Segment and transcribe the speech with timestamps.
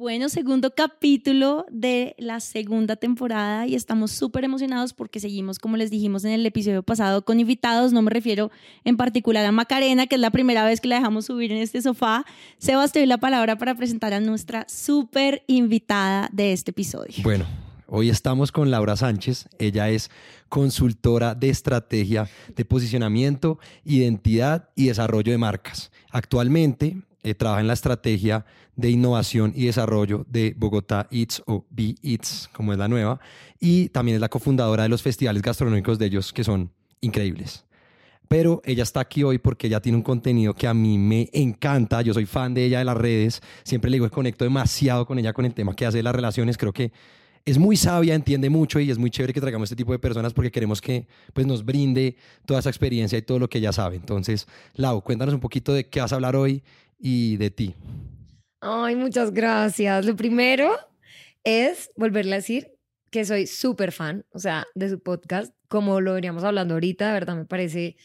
[0.00, 5.90] Bueno, segundo capítulo de la segunda temporada y estamos súper emocionados porque seguimos, como les
[5.90, 7.92] dijimos en el episodio pasado, con invitados.
[7.92, 8.50] No me refiero
[8.84, 11.82] en particular a Macarena, que es la primera vez que la dejamos subir en este
[11.82, 12.24] sofá.
[12.56, 17.22] Sebas, te doy la palabra para presentar a nuestra súper invitada de este episodio.
[17.22, 17.44] Bueno,
[17.86, 19.50] hoy estamos con Laura Sánchez.
[19.58, 20.10] Ella es
[20.48, 22.26] consultora de estrategia
[22.56, 25.92] de posicionamiento, identidad y desarrollo de marcas.
[26.10, 28.44] Actualmente eh, trabaja en la estrategia
[28.76, 33.20] de innovación y desarrollo de Bogotá Eats o Be Eats, como es la nueva,
[33.58, 37.64] y también es la cofundadora de los festivales gastronómicos de ellos, que son increíbles.
[38.28, 42.00] Pero ella está aquí hoy porque ella tiene un contenido que a mí me encanta.
[42.00, 43.42] Yo soy fan de ella de las redes.
[43.64, 46.14] Siempre le digo que conecto demasiado con ella con el tema que hace de las
[46.14, 46.56] relaciones.
[46.56, 46.92] Creo que
[47.44, 50.32] es muy sabia, entiende mucho y es muy chévere que traigamos este tipo de personas
[50.32, 52.16] porque queremos que pues, nos brinde
[52.46, 53.96] toda esa experiencia y todo lo que ella sabe.
[53.96, 56.62] Entonces, Lau, cuéntanos un poquito de qué vas a hablar hoy
[57.00, 57.74] y de ti.
[58.60, 60.04] Ay, muchas gracias.
[60.04, 60.70] Lo primero
[61.44, 62.72] es volverle a decir
[63.10, 67.12] que soy súper fan, o sea, de su podcast, como lo veníamos hablando ahorita, de
[67.12, 67.96] verdad me parece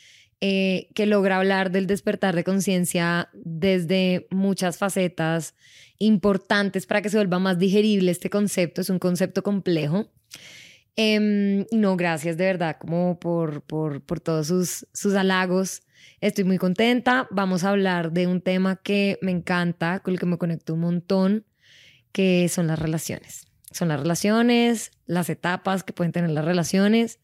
[0.42, 5.56] eh, que logra hablar del despertar de conciencia desde muchas facetas
[5.98, 10.12] importantes para que se vuelva más digerible este concepto, es un concepto complejo.
[10.96, 15.82] Em, no, gracias de verdad como por, por, por todos sus, sus halagos
[16.26, 17.28] Estoy muy contenta.
[17.30, 20.80] Vamos a hablar de un tema que me encanta, con el que me conecto un
[20.80, 21.46] montón,
[22.12, 23.46] que son las relaciones.
[23.70, 27.20] Son las relaciones, las etapas que pueden tener las relaciones.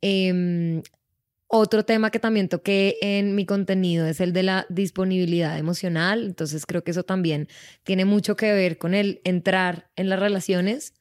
[0.00, 0.80] Em,
[1.48, 6.24] otro tema que también toqué en mi contenido es el de la disponibilidad emocional.
[6.24, 7.46] Entonces creo que eso también
[7.84, 10.94] tiene mucho que ver con el entrar en las relaciones.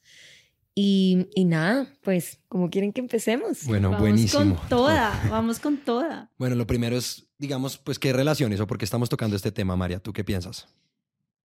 [0.81, 3.65] Y, y, nada, pues, como quieren que empecemos?
[3.65, 4.55] Bueno, vamos buenísimo.
[4.55, 6.31] con toda, vamos con toda.
[6.37, 9.75] Bueno, lo primero es, digamos, pues, ¿qué relaciones o por qué estamos tocando este tema,
[9.75, 9.99] María?
[9.99, 10.69] ¿Tú qué piensas?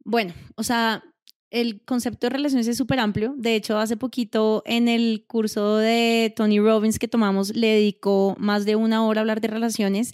[0.05, 1.03] Bueno, o sea,
[1.51, 3.35] el concepto de relaciones es súper amplio.
[3.37, 8.65] De hecho, hace poquito en el curso de Tony Robbins que tomamos, le dedicó más
[8.65, 10.12] de una hora a hablar de relaciones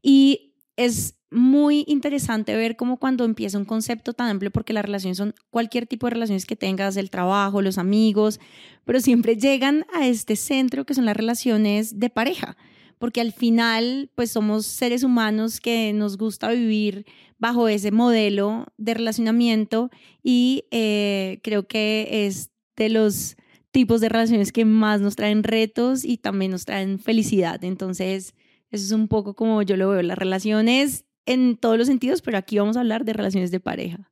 [0.00, 0.51] y
[0.84, 5.34] es muy interesante ver cómo cuando empieza un concepto tan amplio, porque las relaciones son
[5.50, 8.38] cualquier tipo de relaciones que tengas, el trabajo, los amigos,
[8.84, 12.56] pero siempre llegan a este centro que son las relaciones de pareja,
[12.98, 17.06] porque al final pues somos seres humanos que nos gusta vivir
[17.38, 19.90] bajo ese modelo de relacionamiento
[20.22, 23.36] y eh, creo que es de los
[23.72, 27.64] tipos de relaciones que más nos traen retos y también nos traen felicidad.
[27.64, 28.34] Entonces,
[28.72, 32.38] eso es un poco como yo lo veo, las relaciones en todos los sentidos, pero
[32.38, 34.10] aquí vamos a hablar de relaciones de pareja.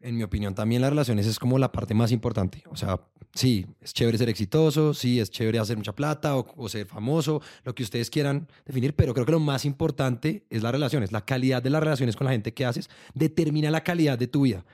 [0.00, 2.62] En mi opinión, también las relaciones es como la parte más importante.
[2.68, 3.00] O sea,
[3.34, 7.74] sí, es chévere ser exitoso, sí, es chévere hacer mucha plata o, ser famoso, lo
[7.74, 11.12] que ustedes quieran definir, pero creo que lo más importante es las relaciones.
[11.12, 14.42] La calidad de las relaciones con la gente que haces determina la calidad de tu
[14.42, 14.64] vida.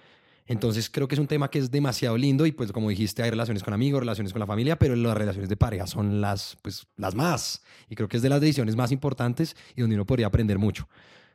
[0.47, 3.31] Entonces creo que es un tema que es demasiado lindo y pues como dijiste hay
[3.31, 6.87] relaciones con amigos, relaciones con la familia, pero las relaciones de pareja son las, pues,
[6.97, 7.63] las más.
[7.89, 10.89] Y creo que es de las decisiones más importantes y donde uno podría aprender mucho.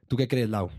[0.08, 0.70] ¿Tú qué crees, Lau?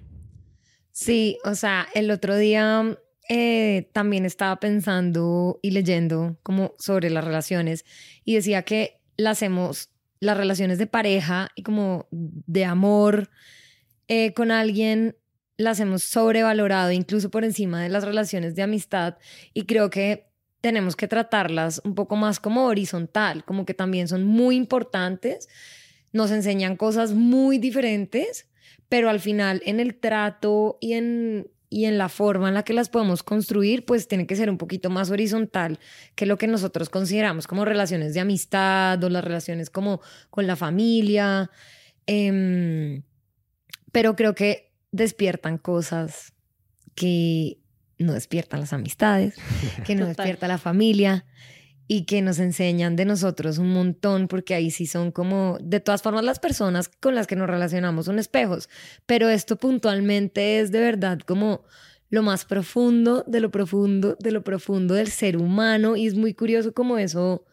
[0.93, 7.25] Sí, o sea, el otro día eh, también estaba pensando y leyendo como sobre las
[7.25, 7.85] relaciones
[8.25, 9.91] y decía que las hacemos,
[10.21, 13.31] las relaciones de pareja y como de amor
[14.09, 15.17] eh, con alguien,
[15.59, 19.19] las hemos sobrevalorado incluso por encima de las relaciones de amistad
[19.53, 20.31] y creo que
[20.63, 25.49] tenemos que tratarlas un poco más como horizontal, como que también son muy importantes,
[26.13, 28.49] nos enseñan cosas muy diferentes
[28.89, 32.73] pero al final en el trato y en, y en la forma en la que
[32.73, 35.79] las podemos construir, pues tiene que ser un poquito más horizontal
[36.15, 40.57] que lo que nosotros consideramos como relaciones de amistad o las relaciones como con la
[40.57, 41.51] familia.
[42.07, 43.03] Em,
[43.93, 46.33] pero creo que despiertan cosas
[46.95, 47.59] que
[47.99, 49.35] no despiertan las amistades,
[49.87, 51.25] que no despierta la familia,
[51.91, 56.03] y que nos enseñan de nosotros un montón, porque ahí sí son como, de todas
[56.03, 58.69] formas, las personas con las que nos relacionamos son espejos,
[59.07, 61.65] pero esto puntualmente es de verdad como
[62.11, 66.35] lo más profundo de lo profundo de lo profundo del ser humano y es muy
[66.35, 67.45] curioso como eso,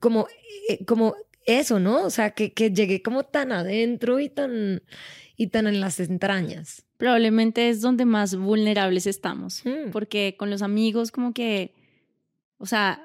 [0.00, 0.26] como,
[0.68, 1.14] eh, como
[1.44, 2.04] eso, ¿no?
[2.04, 4.82] O sea, que, que llegue como tan adentro y tan,
[5.38, 6.84] y tan en las entrañas.
[6.98, 9.92] Probablemente es donde más vulnerables estamos, hmm.
[9.92, 11.74] porque con los amigos como que
[12.58, 13.00] o sea,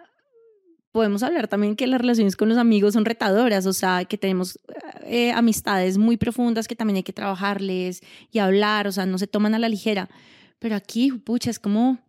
[0.91, 4.59] podemos hablar también que las relaciones con los amigos son retadoras, o sea, que tenemos
[5.06, 8.01] eh, amistades muy profundas que también hay que trabajarles
[8.31, 10.09] y hablar, o sea, no se toman a la ligera.
[10.59, 12.00] Pero aquí, pucha, es como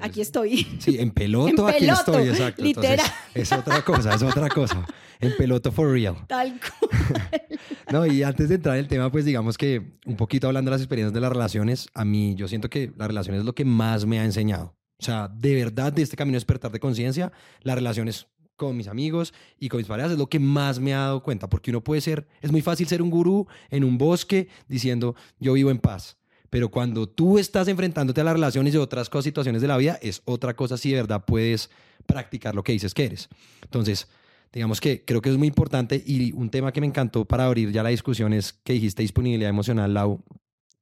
[0.00, 0.66] aquí estoy.
[0.78, 2.64] Sí, en peloto, En aquí peloto, estoy, exacto.
[2.64, 3.12] Entonces, literal.
[3.34, 4.86] es otra cosa, es otra cosa.
[5.20, 6.16] En peloto for real.
[6.26, 7.32] Tal cual.
[7.90, 10.74] No, y antes de entrar en el tema, pues digamos que un poquito hablando de
[10.74, 13.64] las experiencias de las relaciones, a mí yo siento que la relación es lo que
[13.64, 14.76] más me ha enseñado.
[14.98, 17.30] O sea, de verdad, de este camino de despertar de conciencia,
[17.62, 18.26] las relaciones
[18.56, 21.48] con mis amigos y con mis parejas es lo que más me ha dado cuenta,
[21.48, 25.52] porque uno puede ser, es muy fácil ser un gurú en un bosque diciendo yo
[25.52, 26.16] vivo en paz,
[26.50, 29.98] pero cuando tú estás enfrentándote a las relaciones y otras cosas, situaciones de la vida,
[30.02, 31.70] es otra cosa si de verdad puedes
[32.06, 33.28] practicar lo que dices que eres.
[33.62, 34.08] Entonces,
[34.52, 37.72] digamos que creo que es muy importante y un tema que me encantó para abrir
[37.72, 40.22] ya la discusión es que dijiste disponibilidad emocional, Lau,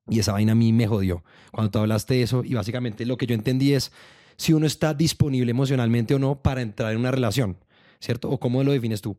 [0.08, 3.16] y esa vaina a mí me jodió cuando tú hablaste de eso y básicamente lo
[3.16, 3.90] que yo entendí es
[4.37, 7.56] si uno está disponible emocionalmente o no para entrar en una relación,
[8.00, 8.28] ¿cierto?
[8.31, 9.16] ¿O cómo lo defines tú?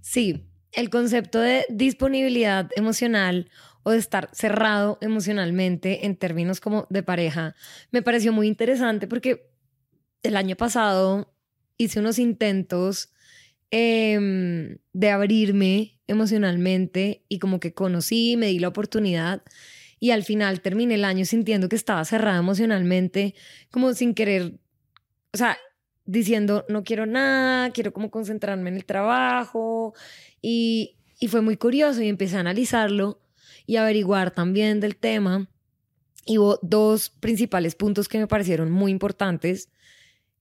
[0.00, 3.50] Sí, el concepto de disponibilidad emocional
[3.86, 7.54] o de estar cerrado emocionalmente en términos como de pareja
[7.92, 9.48] me pareció muy interesante porque
[10.24, 11.32] el año pasado
[11.78, 13.12] hice unos intentos
[13.70, 19.44] em, de abrirme emocionalmente y como que conocí, me di la oportunidad
[20.00, 23.36] y al final terminé el año sintiendo que estaba cerrada emocionalmente,
[23.70, 24.58] como sin querer,
[25.32, 25.58] o sea,
[26.06, 29.94] diciendo, no quiero nada, quiero como concentrarme en el trabajo.
[30.42, 33.25] Y, y fue muy curioso y empecé a analizarlo
[33.66, 35.48] y averiguar también del tema.
[36.24, 39.70] Y hubo dos principales puntos que me parecieron muy importantes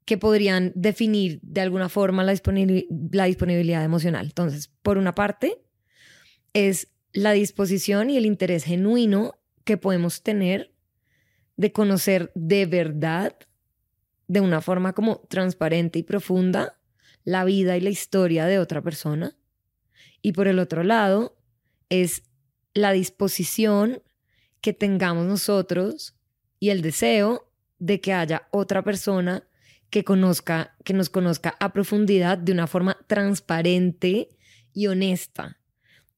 [0.05, 2.39] que podrían definir de alguna forma la,
[3.11, 4.27] la disponibilidad emocional.
[4.27, 5.57] Entonces, por una parte,
[6.53, 10.73] es la disposición y el interés genuino que podemos tener
[11.57, 13.35] de conocer de verdad,
[14.27, 16.77] de una forma como transparente y profunda,
[17.23, 19.35] la vida y la historia de otra persona.
[20.21, 21.37] Y por el otro lado,
[21.89, 22.23] es
[22.75, 24.03] la disposición
[24.61, 26.13] que tengamos nosotros
[26.59, 27.49] y el deseo
[27.79, 29.43] de que haya otra persona
[29.89, 34.29] que conozca, que nos conozca a profundidad de una forma transparente
[34.73, 35.57] y honesta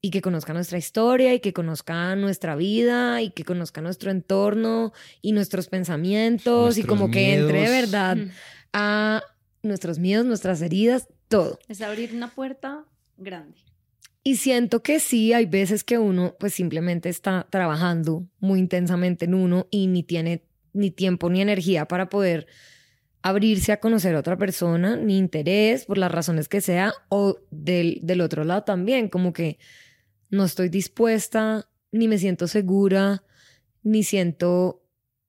[0.00, 4.92] y que conozca nuestra historia y que conozca nuestra vida y que conozca nuestro entorno
[5.22, 8.30] y nuestros pensamientos y como que entre de verdad Mm.
[8.72, 9.22] a
[9.62, 11.58] nuestros miedos, nuestras heridas, todo.
[11.68, 12.84] Es abrir una puerta
[13.16, 13.58] grande.
[14.28, 19.32] Y siento que sí, hay veces que uno pues simplemente está trabajando muy intensamente en
[19.32, 20.44] uno y ni tiene
[20.74, 22.46] ni tiempo ni energía para poder
[23.22, 28.00] abrirse a conocer a otra persona, ni interés por las razones que sea, o del,
[28.02, 29.58] del otro lado también, como que
[30.28, 33.24] no estoy dispuesta, ni me siento segura,
[33.82, 34.84] ni siento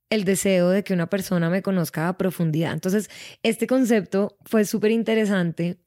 [0.10, 2.74] el deseo de que una persona me conozca a profundidad.
[2.74, 3.10] Entonces,
[3.44, 5.80] este concepto fue súper interesante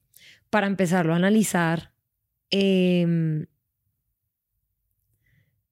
[0.49, 1.91] para empezarlo a analizar
[2.52, 3.46] em,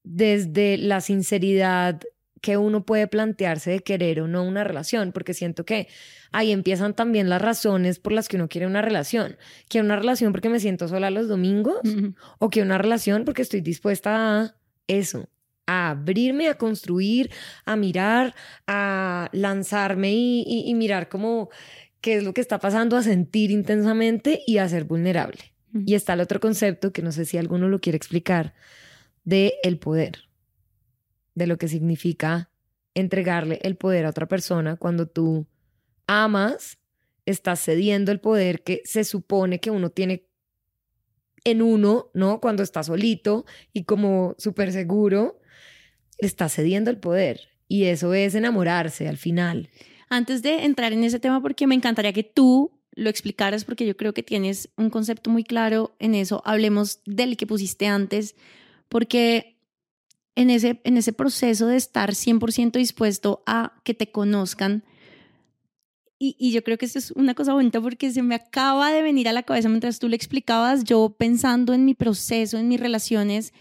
[0.02, 2.00] desde la sinceridad
[2.40, 5.88] que uno puede plantearse de querer o no una relación, porque siento que
[6.32, 9.36] ahí empiezan también las razones por las que uno quiere una relación.
[9.68, 11.80] Quiero una relación porque me siento sola los domingos
[12.38, 14.56] o quiero una relación porque estoy dispuesta a
[14.86, 15.28] eso,
[15.66, 17.30] a abrirme, a construir,
[17.66, 18.34] a mirar,
[18.66, 21.50] a lanzarme y, y- y mirar cómo
[22.00, 25.40] qué es lo que está pasando, a sentir intensamente y a ser vulnerable.
[25.72, 28.54] Y está el otro concepto que no sé si alguno lo quiere explicar,
[29.24, 30.28] de el poder,
[31.34, 32.50] de lo que significa
[32.94, 35.46] entregarle el poder a otra persona cuando tú
[36.06, 36.78] amas,
[37.24, 40.26] estás cediendo el poder que se supone que uno tiene
[41.44, 42.40] en uno, ¿no?
[42.40, 45.40] Cuando está solito y como súper seguro,
[46.18, 47.48] está cediendo el poder.
[47.68, 49.70] Y eso es enamorarse al final.
[50.08, 53.96] Antes de entrar en ese tema, porque me encantaría que tú lo explicaras, porque yo
[53.96, 58.36] creo que tienes un concepto muy claro en eso, hablemos del que pusiste antes,
[58.90, 59.56] porque
[60.34, 64.84] en ese, en ese proceso de estar 100% dispuesto a que te conozcan,
[66.18, 69.00] y, y yo creo que esto es una cosa bonita porque se me acaba de
[69.00, 72.78] venir a la cabeza mientras tú lo explicabas, yo pensando en mi proceso, en mis
[72.78, 73.54] relaciones,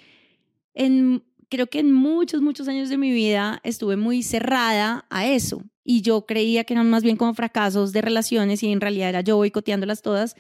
[0.74, 5.64] en, creo que en muchos, muchos años de mi vida estuve muy cerrada a eso.
[5.84, 9.22] Y yo creía que eran más bien como fracasos de relaciones y en realidad era
[9.22, 10.36] yo boicoteándolas todas.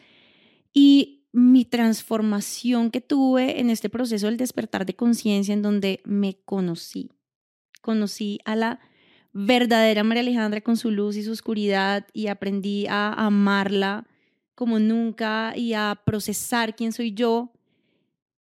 [0.71, 6.37] Y mi transformación que tuve en este proceso del despertar de conciencia en donde me
[6.45, 7.11] conocí,
[7.81, 8.79] conocí a la
[9.31, 14.07] verdadera María Alejandra con su luz y su oscuridad y aprendí a amarla
[14.55, 17.51] como nunca y a procesar quién soy yo.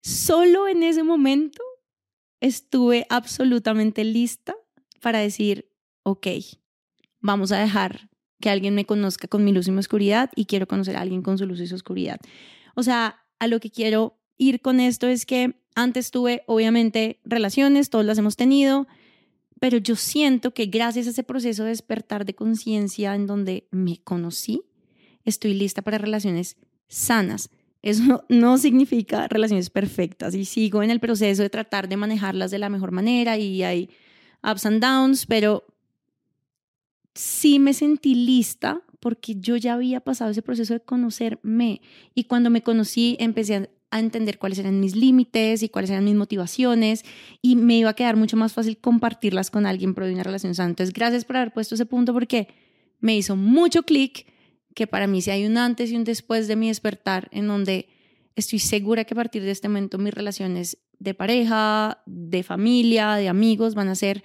[0.02, 1.62] Solo en ese momento
[2.42, 4.54] estuve absolutamente lista
[5.00, 5.70] para decir,
[6.02, 6.26] ok,
[7.20, 10.66] vamos a dejar que alguien me conozca con mi luz y mi oscuridad y quiero
[10.66, 12.18] conocer a alguien con su luz y su oscuridad.
[12.74, 17.90] O sea, a lo que quiero ir con esto es que antes tuve, obviamente, relaciones,
[17.90, 18.88] todos las hemos tenido,
[19.60, 24.02] pero yo siento que gracias a ese proceso de despertar de conciencia en donde me
[24.02, 24.62] conocí,
[25.24, 26.56] estoy lista para relaciones
[26.88, 27.50] sanas.
[27.82, 32.58] Eso no significa relaciones perfectas y sigo en el proceso de tratar de manejarlas de
[32.58, 33.90] la mejor manera y hay
[34.42, 35.64] ups and downs, pero
[37.14, 41.80] sí me sentí lista porque yo ya había pasado ese proceso de conocerme
[42.14, 46.14] y cuando me conocí empecé a entender cuáles eran mis límites y cuáles eran mis
[46.14, 47.04] motivaciones
[47.42, 50.70] y me iba a quedar mucho más fácil compartirlas con alguien de una relación sana.
[50.70, 52.48] Entonces, gracias por haber puesto ese punto porque
[53.00, 54.31] me hizo mucho clic
[54.74, 57.88] que para mí si hay un antes y un después de mi despertar en donde
[58.36, 63.28] estoy segura que a partir de este momento mis relaciones de pareja, de familia, de
[63.28, 64.22] amigos van a ser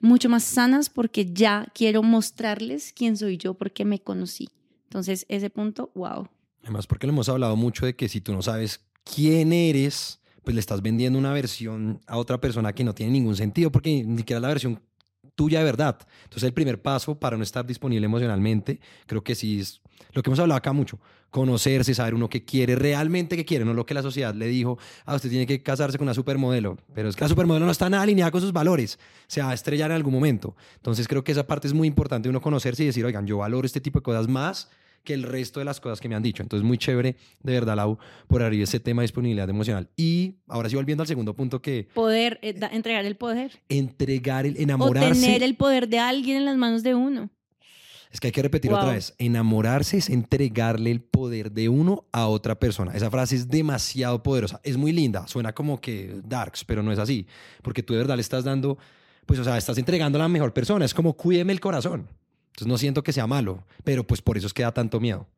[0.00, 4.48] mucho más sanas porque ya quiero mostrarles quién soy yo porque me conocí.
[4.84, 6.28] Entonces, ese punto, wow.
[6.62, 10.54] Además, porque le hemos hablado mucho de que si tú no sabes quién eres, pues
[10.54, 14.18] le estás vendiendo una versión a otra persona que no tiene ningún sentido porque ni
[14.18, 14.80] siquiera la versión
[15.36, 15.98] tuya de verdad.
[16.24, 19.80] Entonces, el primer paso para no estar disponible emocionalmente, creo que sí es
[20.12, 20.98] lo que hemos hablado acá mucho.
[21.30, 24.78] Conocerse, saber uno qué quiere, realmente qué quiere, no lo que la sociedad le dijo,
[25.04, 27.90] ah, usted tiene que casarse con una supermodelo, pero es que la supermodelo no está
[27.90, 30.56] nada alineada con sus valores, se va a estrellar en algún momento.
[30.76, 33.66] Entonces, creo que esa parte es muy importante, uno conocerse y decir, oigan, yo valoro
[33.66, 34.70] este tipo de cosas más
[35.06, 36.42] que el resto de las cosas que me han dicho.
[36.42, 37.96] Entonces, muy chévere, de verdad, Lau,
[38.26, 39.88] por abrir ese tema de disponibilidad emocional.
[39.96, 41.88] Y ahora sí, volviendo al segundo punto que...
[41.94, 43.62] Poder, eh, entregar el poder.
[43.70, 45.18] Entregar el, enamorarse.
[45.18, 47.30] O tener el poder de alguien en las manos de uno.
[48.10, 49.14] Es que hay que repetir otra vez.
[49.18, 52.92] Enamorarse es entregarle el poder de uno a otra persona.
[52.92, 54.60] Esa frase es demasiado poderosa.
[54.62, 55.26] Es muy linda.
[55.26, 57.26] Suena como que darks, pero no es así.
[57.62, 58.78] Porque tú de verdad le estás dando,
[59.26, 60.84] pues, o sea, estás entregando a la mejor persona.
[60.84, 62.08] Es como cuídeme el corazón.
[62.56, 65.28] Entonces no siento que sea malo, pero pues por eso es que da tanto miedo.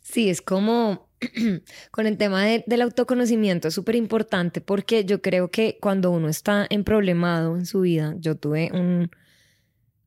[0.00, 1.10] Sí, es como
[1.90, 6.66] con el tema del autoconocimiento, es súper importante porque yo creo que cuando uno está
[6.70, 9.10] en problemado en su vida, yo tuve un,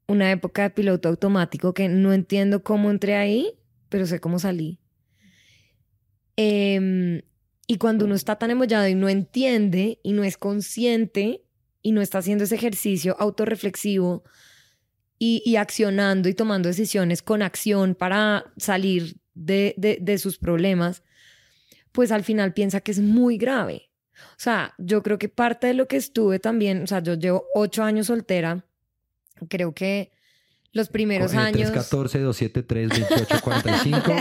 [0.08, 3.54] una época de piloto automático que no entiendo cómo entré ahí,
[3.90, 4.80] pero sé cómo salí.
[6.38, 7.22] Em,
[7.68, 11.44] y cuando uno está tan emollado y no entiende y no es consciente
[11.84, 14.24] y no está haciendo ese ejercicio autorreflexivo
[15.18, 21.04] y, accionando y tomando decisiones con acción para salir de, de, sus problemas,
[21.92, 23.90] pues al final piensa que es muy grave.
[24.32, 27.46] O sea, yo creo que parte de lo que estuve también, o sea, yo llevo
[27.54, 28.66] ocho años soltera,
[29.50, 30.12] creo que
[30.72, 31.72] los primeros años...
[31.72, 34.12] 14, 273, 28, 45.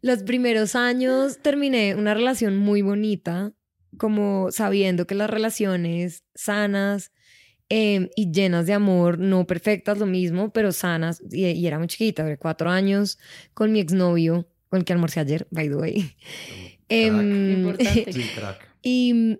[0.00, 3.52] los primeros años terminé una relación muy bonita,
[3.98, 7.12] como sabiendo que las relaciones sanas
[7.70, 11.22] Em, y llenas de amor, no perfectas, lo mismo, pero sanas.
[11.30, 13.18] Y, era muy chiquita, de cuatro años,
[13.52, 16.16] con mi exnovio, con el que almorcé ayer, by the way.
[16.88, 17.76] Em,
[18.82, 19.38] y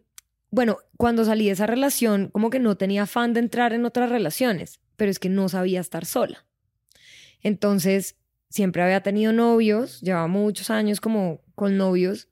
[0.50, 4.10] bueno, cuando salí de esa relación, como que no tenía afán de entrar en otras
[4.10, 6.46] relaciones, pero es que no sabía estar sola.
[7.42, 8.16] Entonces,
[8.50, 12.28] siempre había tenido novios, llevaba muchos años como con novios,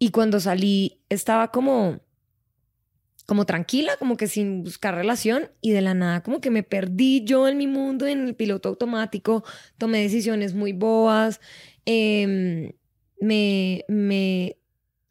[0.00, 2.00] y cuando salí estaba como
[3.32, 7.24] como tranquila, como que sin buscar relación y de la nada como que me perdí
[7.24, 9.42] yo en mi mundo, en el piloto automático,
[9.78, 11.40] tomé decisiones muy boas,
[11.86, 12.72] em,
[13.22, 14.58] me, me,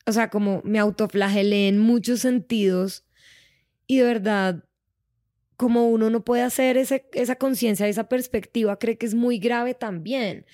[0.06, 3.08] o sea, como me autoflagelé en muchos sentidos
[3.88, 4.66] y de verdad,
[5.58, 9.74] como uno no puede hacer ese, esa conciencia, esa perspectiva, cree que es muy grave
[9.74, 10.46] también.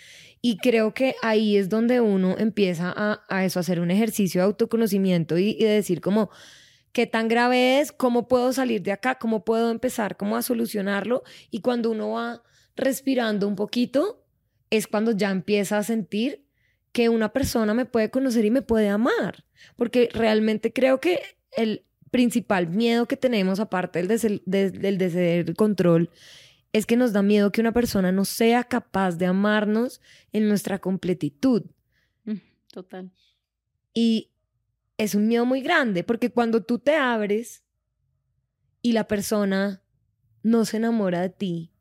[0.42, 4.40] Y creo que ahí es donde uno empieza a, a eso, a hacer un ejercicio
[4.40, 6.30] de autoconocimiento y, y de decir como,
[6.98, 11.22] qué tan grave es, cómo puedo salir de acá, cómo puedo empezar, cómo a solucionarlo.
[11.52, 12.42] Y cuando uno va
[12.76, 14.26] respirando un poquito,
[14.72, 16.44] es cuando ya empieza a sentir
[16.94, 19.46] que una persona me puede conocer y me puede amar.
[19.76, 21.20] Porque realmente creo que
[21.56, 26.10] el principal miedo que tenemos, aparte del, del deseo control,
[26.74, 30.02] es que nos da miedo que una persona no sea capaz de amarnos
[30.34, 31.62] en nuestra completitud.
[32.26, 32.38] Mm,
[32.72, 33.12] total.
[33.94, 34.32] Y
[34.98, 37.64] es un miedo muy grande, porque cuando tú te abres
[38.82, 39.84] y la persona
[40.44, 41.72] no se enamora de ti,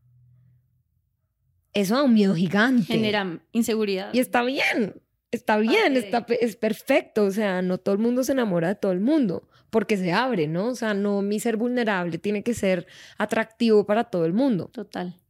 [1.73, 2.85] eso da un miedo gigante.
[2.85, 4.13] Genera inseguridad.
[4.13, 7.25] Y está bien, está bien, está, es perfecto.
[7.25, 10.47] O sea, no todo el mundo se enamora de todo el mundo, porque se abre,
[10.49, 10.69] ¿no?
[10.69, 12.87] O sea, no mi ser vulnerable tiene que ser
[13.19, 14.71] atractivo para todo el mundo.
[14.73, 15.21] Total.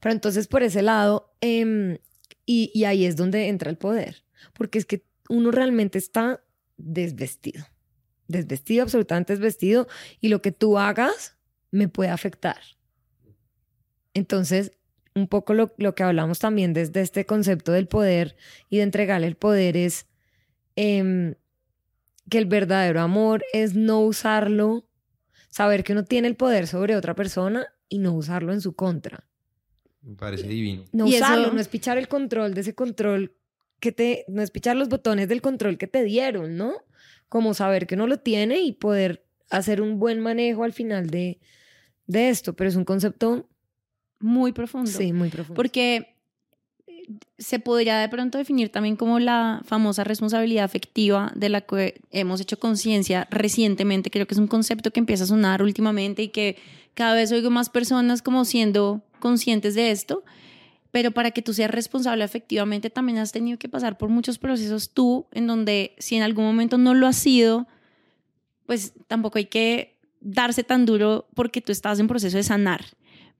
[0.00, 1.98] Pero entonces, por ese lado, em,
[2.46, 6.42] y, y ahí es donde entra el poder, porque es que uno realmente está
[6.84, 7.64] desvestido.
[8.28, 9.88] Desvestido, absolutamente desvestido.
[10.20, 11.36] Y lo que tú hagas
[11.70, 12.60] me puede afectar.
[14.14, 14.72] Entonces,
[15.14, 18.36] un poco lo, que hablamos también desde este concepto del poder
[18.68, 20.06] y de entregarle el poder es
[20.76, 21.34] em,
[22.28, 24.88] que el verdadero amor es no usarlo,
[25.48, 29.28] saber que uno tiene el poder sobre otra persona y no usarlo en su contra.
[30.02, 30.84] Me parece divino.
[30.92, 33.36] No Y usarlo, eso- no es pichar el control de ese control
[33.80, 36.74] que te, no es pichar los botones del control que te dieron, ¿no?
[37.28, 41.40] Como saber que uno lo tiene y poder hacer un buen manejo al final de,
[42.06, 43.48] de esto, pero es un concepto,
[44.20, 44.90] Muy profundo.
[44.90, 45.54] sí, muy profundo.
[45.56, 46.14] Porque
[46.86, 47.02] eh,
[47.38, 52.40] se podría de pronto definir también como la famosa responsabilidad afectiva de la que hemos
[52.40, 54.10] hecho conciencia recientemente.
[54.10, 56.56] Creo que es un concepto que empieza a sonar últimamente y que
[56.94, 60.22] cada vez oigo más personas como siendo conscientes de esto.
[60.90, 64.90] Pero para que tú seas responsable efectivamente también has tenido que pasar por muchos procesos
[64.90, 67.68] tú en donde si en algún momento no lo has sido,
[68.66, 72.84] pues tampoco hay que darse tan duro porque tú estás en proceso de sanar.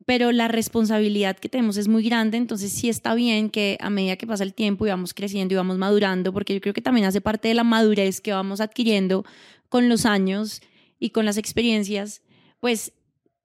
[0.07, 4.17] Pero la responsabilidad que tenemos es muy grande, entonces sí está bien que a medida
[4.17, 7.07] que pasa el tiempo y vamos creciendo y vamos madurando, porque yo creo que también
[7.07, 9.25] hace parte de la madurez que vamos adquiriendo
[9.69, 10.63] con los años
[10.99, 12.23] y con las experiencias,
[12.61, 12.93] pues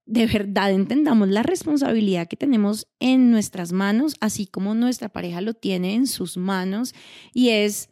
[0.05, 5.53] de verdad entendamos la responsabilidad que tenemos en nuestras manos, así como nuestra pareja lo
[5.53, 6.93] tiene en sus manos,
[7.33, 7.89] y es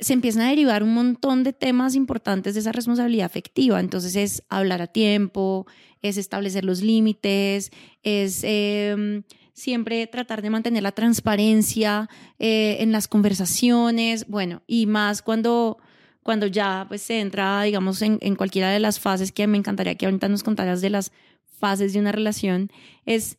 [0.00, 3.78] se empiezan a derivar un montón de temas importantes de esa responsabilidad afectiva.
[3.80, 5.66] Entonces es hablar a tiempo,
[6.00, 7.70] es establecer los límites,
[8.02, 9.22] es eh,
[9.52, 12.08] siempre tratar de mantener la transparencia
[12.38, 15.78] eh, en las conversaciones, bueno, y más cuando,
[16.22, 19.94] cuando ya pues se entra, digamos, en, en cualquiera de las fases que me encantaría
[19.94, 21.12] que ahorita nos contaras de las
[21.58, 22.70] fases de una relación,
[23.06, 23.38] es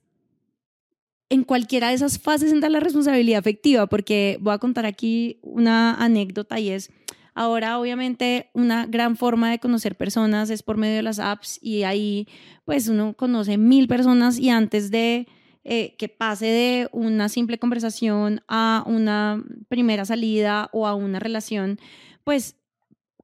[1.31, 5.95] en cualquiera de esas fases entra la responsabilidad afectiva, porque voy a contar aquí una
[5.95, 6.91] anécdota y es,
[7.33, 11.83] ahora obviamente una gran forma de conocer personas es por medio de las apps y
[11.83, 12.27] ahí
[12.65, 15.25] pues uno conoce mil personas y antes de
[15.63, 21.79] eh, que pase de una simple conversación a una primera salida o a una relación,
[22.25, 22.57] pues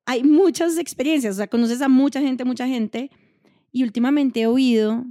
[0.08, 3.12] hay muchas experiencias, o sea, conoces a mucha gente, mucha gente
[3.74, 5.06] y últimamente he oído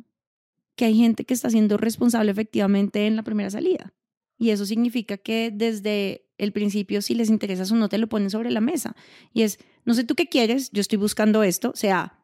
[0.74, 3.92] que hay gente que está siendo responsable efectivamente en la primera salida.
[4.38, 8.30] Y eso significa que desde el principio, si les interesa o no, te lo ponen
[8.30, 8.96] sobre la mesa.
[9.34, 12.18] Y es, no sé tú qué quieres, yo estoy buscando esto, sea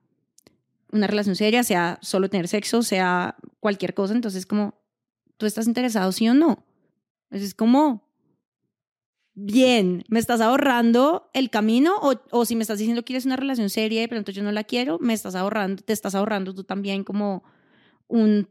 [0.91, 4.15] una relación seria, sea solo tener sexo, sea cualquier cosa.
[4.15, 4.81] Entonces, como,
[5.37, 6.65] ¿tú estás interesado sí o no?
[7.25, 8.09] Entonces, es como,
[9.35, 13.37] bien, me estás ahorrando el camino o, o si me estás diciendo que quieres una
[13.37, 16.65] relación seria y pronto yo no la quiero, me estás ahorrando, te estás ahorrando tú
[16.65, 17.45] también como
[18.09, 18.49] un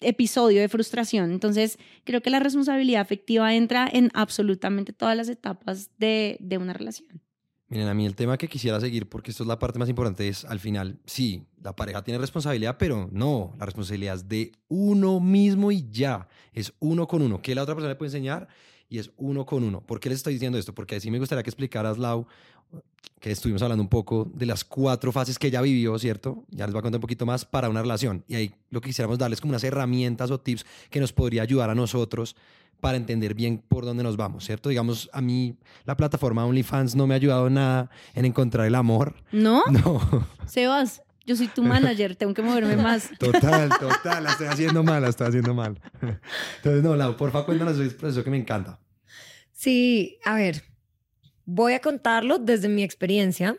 [0.00, 1.30] episodio de frustración.
[1.30, 6.72] Entonces, creo que la responsabilidad afectiva entra en absolutamente todas las etapas de, de una
[6.72, 7.22] relación.
[7.70, 10.26] Miren, a mí el tema que quisiera seguir, porque esto es la parte más importante,
[10.26, 15.20] es al final, sí, la pareja tiene responsabilidad, pero no, la responsabilidad es de uno
[15.20, 17.42] mismo y ya, es uno con uno.
[17.42, 18.48] ¿Qué la otra persona le puede enseñar?
[18.88, 19.80] Y es uno con uno.
[19.80, 20.74] ¿Por qué les estoy diciendo esto?
[20.74, 22.26] Porque así me gustaría que explicaras, Lau,
[23.20, 26.44] que estuvimos hablando un poco de las cuatro fases que ella vivió, ¿cierto?
[26.50, 28.24] Ya les voy a contar un poquito más para una relación.
[28.28, 31.70] Y ahí lo que quisiéramos darles como unas herramientas o tips que nos podría ayudar
[31.70, 32.36] a nosotros
[32.80, 34.68] para entender bien por dónde nos vamos, ¿cierto?
[34.68, 39.14] Digamos, a mí la plataforma OnlyFans no me ha ayudado nada en encontrar el amor.
[39.32, 39.62] ¿No?
[39.70, 40.00] No,
[40.46, 43.10] Sebas, yo soy tu manager, tengo que moverme más.
[43.18, 45.78] total, total, la estoy haciendo mal, la estoy haciendo mal.
[46.56, 48.80] Entonces, no, Lau, porfa, cuéntanos ese proceso que me encanta.
[49.52, 50.62] Sí, a ver,
[51.44, 53.58] voy a contarlo desde mi experiencia.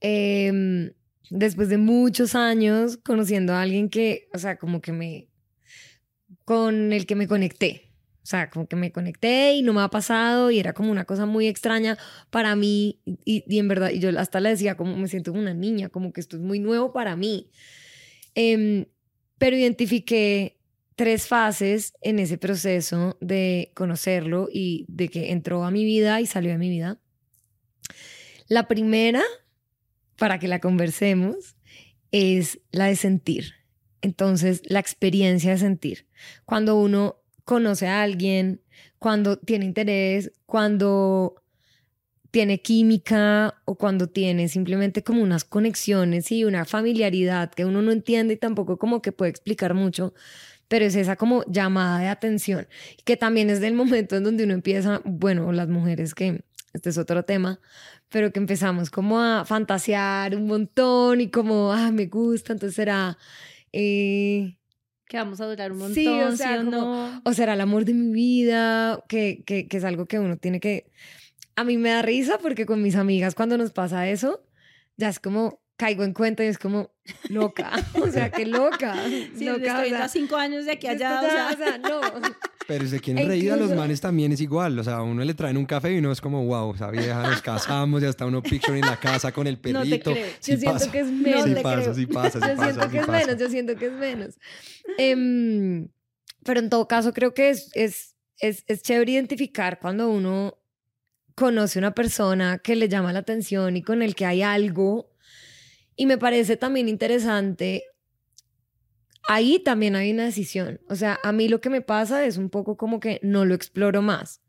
[0.00, 0.90] Em,
[1.30, 5.28] después de muchos años conociendo a alguien que, o sea, como que me,
[6.44, 7.91] con el que me conecté.
[8.22, 11.04] O sea, como que me conecté y no me ha pasado y era como una
[11.04, 11.98] cosa muy extraña
[12.30, 15.54] para mí y, en verdad, y yo hasta le decía como me siento como una
[15.54, 17.50] niña, como que esto es muy nuevo para mí.
[18.34, 18.86] Em,
[19.38, 20.60] pero identifiqué
[20.94, 26.26] tres fases en ese proceso de conocerlo y de que entró a mi vida y
[26.26, 27.00] salió de mi vida.
[28.46, 29.22] La primera,
[30.16, 31.56] para que la conversemos,
[32.12, 33.54] es la de sentir.
[34.00, 36.06] Entonces, la experiencia de sentir.
[36.44, 38.60] Cuando uno conoce a alguien,
[38.98, 41.42] cuando tiene interés, cuando
[42.30, 47.92] tiene química o cuando tiene simplemente como unas conexiones y una familiaridad que uno no
[47.92, 50.14] entiende y tampoco como que puede explicar mucho,
[50.66, 52.66] pero es esa como llamada de atención,
[53.04, 56.96] que también es del momento en donde uno empieza, bueno, las mujeres que, este es
[56.96, 57.60] otro tema,
[58.08, 63.18] pero que empezamos como a fantasear un montón y como, ah, me gusta, entonces será...
[63.72, 64.56] Eh,
[65.12, 67.20] Que vamos a durar un montón, Sí, o ¿sí sea, o como- no?
[67.22, 70.58] o será el amor de mi vida, que, que, que es algo que uno tiene
[70.58, 70.90] que...
[71.54, 74.42] A mí me da risa porque con mis amigas cuando nos pasa eso,
[74.96, 76.92] ya es como caigo en cuenta y es como
[77.28, 77.72] loca,
[78.02, 78.96] o sea, qué loca.
[79.36, 81.56] Sí, loca, estoy o sea, a cinco años de aquí allá, o ya, sea, o
[81.58, 82.00] sea, no.
[82.68, 84.78] Pero se quieren E reír a los incluso- manes también es igual.
[84.78, 87.22] O sea, a uno le traen un café y uno es como, wow, esa vieja,
[87.28, 90.12] nos casamos, ya está uno picture en la casa con el No te perrito.
[90.12, 90.26] creo.
[90.40, 90.92] Sí yo siento pasa.
[90.92, 91.44] que es Sí menos.
[91.44, 93.86] te pasa, sí pasa, sí yo pasa, siento sí que es menos, yo siento que
[93.86, 94.38] es menos.
[94.98, 95.88] Em,
[96.44, 100.58] pero en todo caso, creo que es, es, es, es chévere identificar cuando uno
[101.34, 105.10] conoce una persona que le llama la atención y con el que hay algo.
[105.96, 107.84] Y me parece también interesante.
[109.28, 110.80] Ahí también hay una decisión.
[110.88, 113.54] O sea, a mí lo que me pasa es un poco como que no lo
[113.54, 114.40] exploro más.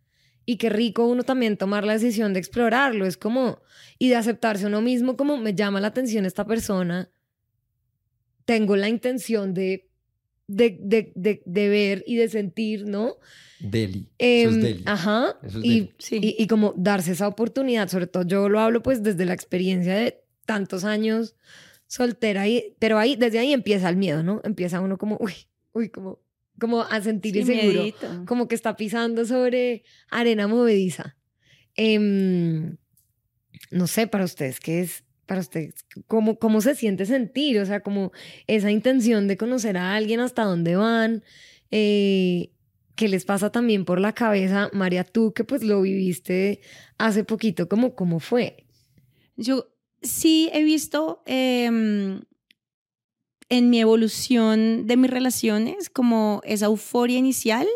[0.46, 3.06] Y qué rico uno también tomar la decisión de explorarlo.
[3.06, 3.62] Es como,
[3.98, 7.10] y de aceptarse uno mismo como me llama la atención esta persona.
[8.46, 9.90] Tengo la intención de,
[10.48, 13.18] de, de, de, de ver y de sentir, ¿no?
[13.60, 14.10] Deli.
[14.18, 14.84] Eso es Em, deli.
[14.86, 15.38] Ajá.
[15.44, 15.94] Eso es y, deli.
[16.00, 16.20] Sí.
[16.22, 19.96] y, y como darse esa oportunidad, sobre todo yo lo hablo pues desde la experiencia
[19.96, 21.36] de tantos años
[21.94, 24.42] soltera, y, pero ahí, desde ahí empieza el miedo, ¿no?
[24.44, 25.34] Empieza uno como, uy,
[25.74, 26.20] uy, como,
[26.60, 28.26] como a sentir Sí, inseguro, miedito.
[28.26, 31.16] como que está pisando sobre arena movediza.
[31.76, 32.78] Em,
[33.70, 35.04] no sé, para ustedes, ¿qué es?
[35.28, 35.76] Para ustedes,
[36.08, 37.60] ¿cómo, ¿cómo se siente sentir?
[37.60, 38.12] O sea, como
[38.48, 41.24] esa intención de conocer a alguien, hasta dónde van,
[41.70, 42.50] eh,
[42.96, 44.70] ¿qué les pasa también por la cabeza?
[44.74, 46.60] María, tú que pues lo viviste
[46.98, 48.66] hace poquito, ¿cómo, cómo fue?
[49.38, 49.73] Yo
[50.04, 52.22] sí he visto em,
[53.50, 57.68] en mi evolución de mis relaciones como esa euforia inicial,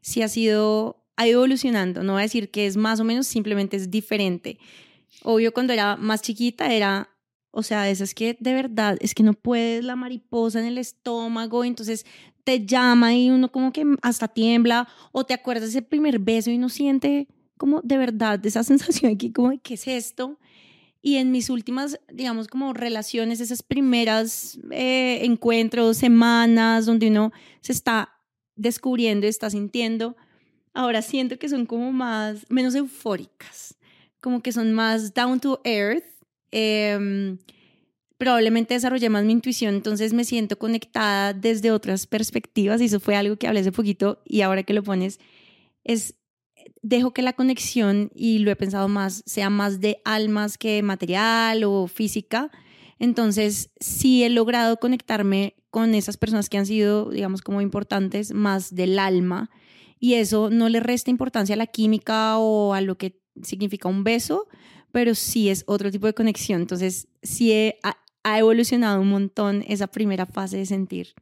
[0.00, 2.02] sí ha sido, ha ido evolucionando.
[2.02, 4.58] No voy a decir que es más o menos, simplemente es diferente.
[5.22, 7.10] Obvio, cuando era más chiquita era,
[7.50, 11.64] o sea, esas que de verdad es que no puedes la mariposa en el estómago,
[11.64, 12.06] entonces
[12.44, 16.56] te llama y uno como que hasta tiembla, o te acuerdas ese primer beso y
[16.56, 20.38] uno siente como de verdad esa sensación aquí, como ¿qué es esto?
[21.06, 27.70] Y en mis últimas, digamos, como relaciones, esas primeras eh, encuentros, semanas, donde uno se
[27.70, 28.18] está
[28.56, 30.16] descubriendo y está sintiendo,
[30.74, 33.78] ahora siento que son como más, menos eufóricas,
[34.20, 36.02] como que son más down to earth.
[36.50, 37.38] Em,
[38.18, 43.14] probablemente desarrollé más mi intuición, entonces me siento conectada desde otras perspectivas y eso fue
[43.14, 45.20] algo que hablé hace poquito y ahora que lo pones,
[45.84, 46.16] es
[46.82, 51.64] dejo que la conexión, y lo he pensado más, sea más de almas que material
[51.64, 52.50] o física.
[52.98, 58.74] Entonces, sí he logrado conectarme con esas personas que han sido, digamos, como importantes, más
[58.74, 59.50] del alma.
[59.98, 64.02] Y eso no le resta importancia a la química o a lo que significa un
[64.04, 64.46] beso,
[64.92, 66.62] pero sí es otro tipo de conexión.
[66.62, 71.14] Entonces, sí he- ha, ha evolucionado un montón esa primera fase de sentir.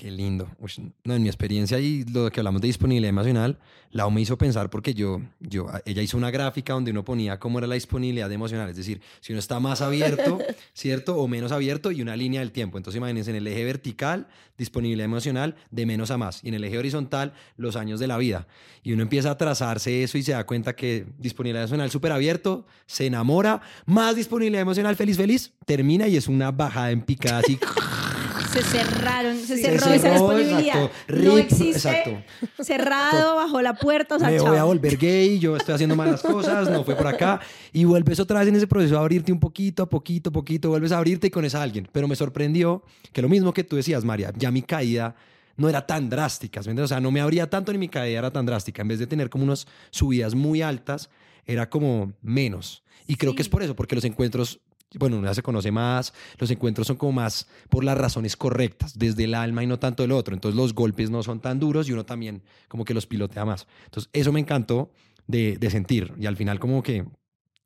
[0.00, 0.48] Qué lindo.
[0.58, 0.72] Uy,
[1.04, 3.58] no, en mi experiencia y lo que hablamos de disponibilidad emocional,
[3.90, 7.58] Lau me hizo pensar porque yo, yo, ella hizo una gráfica donde uno ponía cómo
[7.58, 10.38] era la disponibilidad emocional, es decir, si uno está más abierto,
[10.72, 11.16] ¿cierto?
[11.16, 12.78] O menos abierto y una línea del tiempo.
[12.78, 16.42] Entonces imagínense en el eje vertical, disponibilidad emocional de menos a más.
[16.42, 18.46] Y en el eje horizontal, los años de la vida.
[18.82, 22.64] Y uno empieza a trazarse eso y se da cuenta que disponibilidad emocional súper abierto,
[22.86, 27.58] se enamora, más disponibilidad emocional feliz, feliz, termina y es una bajada en picada así.
[28.52, 29.62] Se cerraron, se Sí.
[29.62, 30.84] cerró Se esa cerró, disponibilidad.
[30.84, 31.14] exacto.
[31.22, 32.22] No existe exacto.
[32.64, 36.20] cerrado bajo la puerta, o sea, me voy a volver gay, yo estoy haciendo malas
[36.22, 37.40] cosas, no fue por acá.
[37.72, 40.90] Y vuelves otra vez en ese proceso a abrirte un poquito, a poquito, poquito, vuelves
[40.92, 41.88] a abrirte y con esa alguien.
[41.92, 42.82] Pero me sorprendió
[43.12, 45.14] que lo mismo que tú decías, María, ya mi caída
[45.56, 46.84] no era tan drástica, ¿me entiendes?
[46.86, 48.82] O sea, no me abría tanto ni mi caída era tan drástica.
[48.82, 51.08] En vez de tener como unas subidas muy altas,
[51.46, 52.82] era como menos.
[53.06, 53.50] Y creo que es Sí.
[53.52, 54.60] por eso, porque los encuentros,
[54.98, 58.98] bueno, uno ya se conoce más, los encuentros son como más por las razones correctas,
[58.98, 60.34] desde el alma y no tanto el otro.
[60.34, 63.66] Entonces los golpes no son tan duros y uno también como que los pilotea más.
[63.84, 64.90] Entonces eso me encantó
[65.26, 66.12] de, de sentir.
[66.18, 67.04] Y al final como que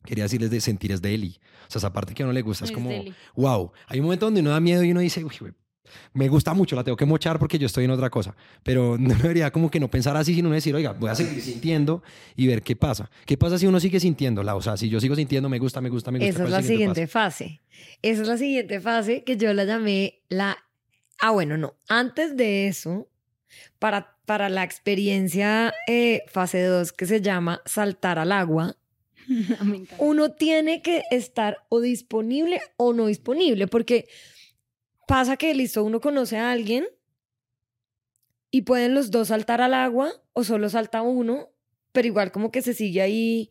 [0.05, 1.41] quería decirles de sentir es de Eli.
[1.67, 2.91] O sea, esa parte que a uno le gusta es, Es como,
[3.35, 3.73] wow.
[3.87, 5.35] Hay un momento donde uno da miedo y uno dice, uy,
[6.13, 8.35] me gusta mucho, la tengo que mochar porque yo estoy en otra cosa.
[8.63, 12.03] Pero no debería como que no pensar así, sino decir, oiga, voy a seguir sintiendo
[12.37, 13.11] y ver qué pasa.
[13.27, 14.55] ¿Qué pasa si uno sigue sintiéndola?
[14.55, 16.31] O sea, si yo sigo sintiendo, me gusta, me gusta, me gusta.
[16.31, 17.61] Esa ¿cuál es la siguiente fase.
[18.03, 20.59] Esa es la siguiente fase que yo la llamé la...
[21.21, 21.75] Ah, bueno, no.
[21.89, 23.09] Antes de eso,
[23.79, 28.77] para, para la experiencia eh, fase 2 que se llama saltar al agua,
[29.29, 29.97] encanta.
[29.99, 34.07] uno tiene que estar o disponible o no disponible, porque
[35.07, 36.87] pasa que, listo, uno conoce a alguien
[38.51, 41.51] y pueden los dos saltar al agua o solo salta uno,
[41.93, 43.51] pero igual como que se sigue ahí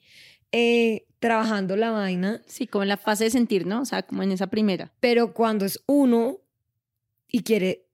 [0.52, 2.42] eh, trabajando la vaina.
[2.46, 3.82] Sí, como en la fase de sentir, ¿no?
[3.82, 4.94] O sea, como en esa primera.
[5.00, 6.40] Pero cuando es uno
[7.28, 7.88] y quiere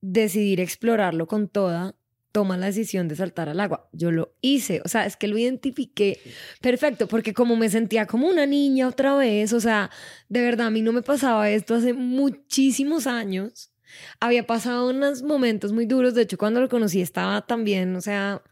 [0.00, 1.94] decidir explorarlo con toda,
[2.32, 3.88] toma la decisión de saltar al agua.
[3.92, 6.18] Yo lo hice, o sea, es que lo identifiqué
[6.60, 9.90] perfecto, porque como me sentía como una niña otra vez, o sea,
[10.28, 13.72] de verdad a mí no me pasaba esto hace muchísimos años.
[14.20, 16.14] había pasado unos momentos muy duros.
[16.14, 18.42] De hecho, cuando lo conocí estaba también, o sea,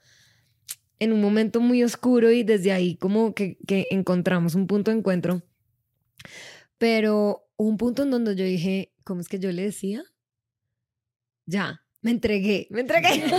[0.99, 4.99] en un momento muy oscuro y desde ahí como que, que encontramos un punto de
[4.99, 5.43] encuentro.
[6.79, 10.03] Pero un punto en donde yo dije, ¿cómo es que yo le decía?
[11.47, 13.23] Ya, me entregué, me entregué.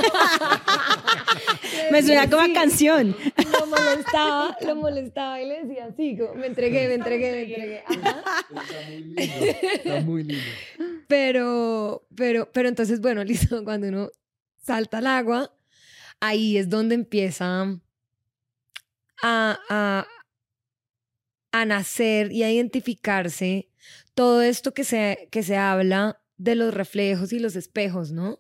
[1.92, 3.16] me suena como a canción.
[3.60, 7.84] Lo molestaba, lo molestaba y le decía así, como, me entregué, me entregué, me entregué.
[7.90, 10.44] Está muy lindo, está muy lindo.
[11.08, 14.12] Pero, pero, pero entonces, bueno, listo, cuando uno
[14.62, 15.52] salta al agua,
[16.20, 17.64] ahí es donde empieza
[19.24, 20.08] a, a,
[21.52, 23.70] a nacer y a identificarse
[24.14, 28.40] todo esto que se, que se habla de los reflejos y los espejos, ¿no?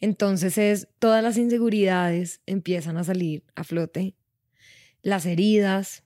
[0.00, 4.14] Entonces es todas las inseguridades empiezan a salir a flote,
[5.02, 6.02] las heridas,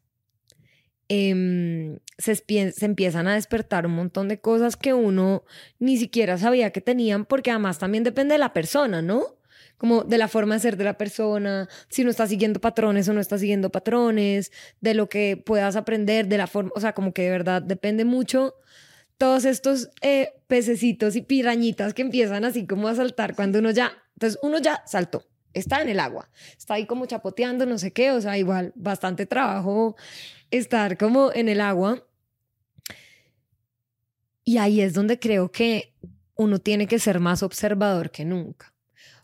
[1.08, 5.44] em, se, se, empiezan a despertar un montón de cosas que uno
[5.78, 9.38] ni siquiera sabía que tenían, porque además también depende de la persona, ¿no?
[9.78, 13.14] Como de la forma de ser de la persona, si no está siguiendo patrones o
[13.14, 17.14] no está siguiendo patrones, de lo que puedas aprender, de la forma, o sea, como
[17.14, 18.54] que de verdad depende mucho
[19.20, 23.92] todos estos eh, pececitos y pirañitas que empiezan así como a saltar cuando uno ya,
[24.14, 28.12] entonces uno ya saltó, está en el agua, está ahí como chapoteando, no sé qué,
[28.12, 29.94] o sea, igual bastante trabajo
[30.50, 32.02] estar como en el agua.
[34.42, 35.92] Y ahí es donde creo que
[36.34, 38.72] uno tiene que ser más observador que nunca,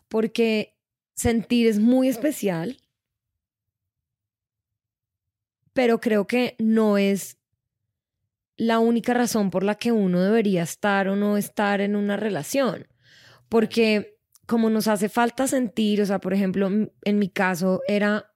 [0.09, 0.75] porque
[1.15, 2.77] sentir es muy especial,
[5.73, 7.36] pero creo que no es
[8.57, 12.87] la única razón por la que uno debería estar o no estar en una relación.
[13.49, 18.33] Porque como nos hace falta sentir, o sea, por ejemplo, en mi caso era,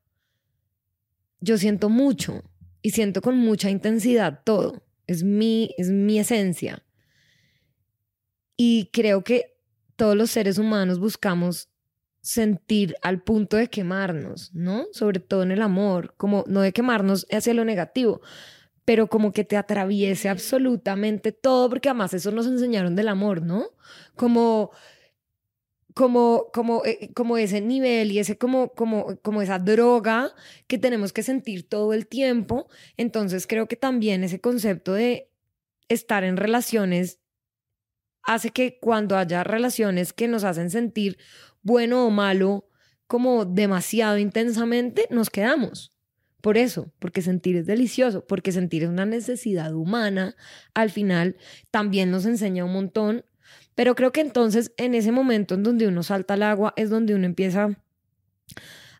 [1.39, 2.43] yo siento mucho
[2.81, 4.84] y siento con mucha intensidad todo.
[5.07, 6.86] Es mi, es mi esencia.
[8.55, 9.57] Y creo que
[9.95, 11.69] todos los seres humanos buscamos
[12.21, 14.86] sentir al punto de quemarnos, ¿no?
[14.91, 18.21] Sobre todo en el amor, como no de quemarnos hacia lo negativo,
[18.91, 23.69] pero como que te atraviese absolutamente todo, porque además eso nos enseñaron del amor, ¿no?
[24.17, 24.71] Como
[25.93, 30.36] como, como, eh, como ese nivel y ese como, como, como esa droga
[30.67, 32.67] que tenemos que sentir todo el tiempo.
[32.97, 35.32] Entonces creo que también ese concepto de
[35.88, 37.21] estar en relaciones
[38.23, 41.17] hace que cuando haya relaciones que nos hacen sentir
[41.62, 42.67] bueno o malo
[43.08, 45.95] como demasiado intensamente, nos quedamos.
[46.41, 50.36] Por eso, porque sentir es delicioso, porque sentir es una necesidad humana,
[50.73, 51.38] al final
[51.69, 53.25] también nos enseña un montón,
[53.75, 57.15] pero creo que entonces en ese momento en donde uno salta al agua es donde
[57.15, 57.77] uno empieza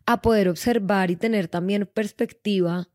[0.06, 2.88] a poder observar y tener también perspectiva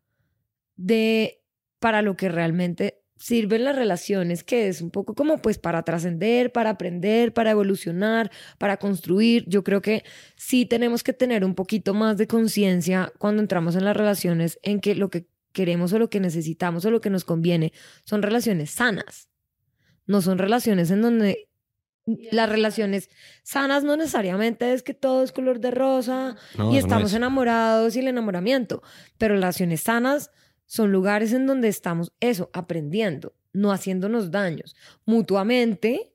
[0.75, 1.41] de
[1.79, 6.51] para lo que realmente sirven las relaciones, que es un poco como pues para trascender,
[6.51, 9.45] para aprender, para evolucionar, para construir.
[9.47, 10.03] Yo creo que
[10.35, 14.79] sí tenemos que tener un poquito más de conciencia cuando entramos en las relaciones en
[14.79, 17.73] que lo que queremos o lo que necesitamos o lo que nos conviene
[18.05, 19.29] son relaciones sanas.
[20.05, 21.49] No son relaciones en donde
[22.31, 23.09] las relaciones
[23.43, 26.37] sanas no necesariamente es que todo es color de rosa
[26.71, 28.81] y estamos enamorados y el enamoramiento,
[29.17, 30.31] pero relaciones sanas
[30.67, 34.75] son lugares en donde estamos eso, aprendiendo, no haciéndonos daños
[35.05, 36.13] mutuamente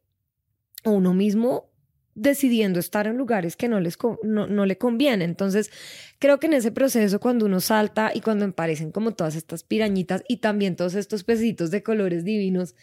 [0.85, 1.73] o uno mismo
[2.15, 5.25] decidiendo estar en lugares que no, les, no, le conviene.
[5.25, 5.71] Entonces,
[6.19, 10.23] creo que en ese proceso, cuando uno salta y cuando aparecen como todas estas pirañitas
[10.29, 12.75] y también todos estos pesitos de colores divinos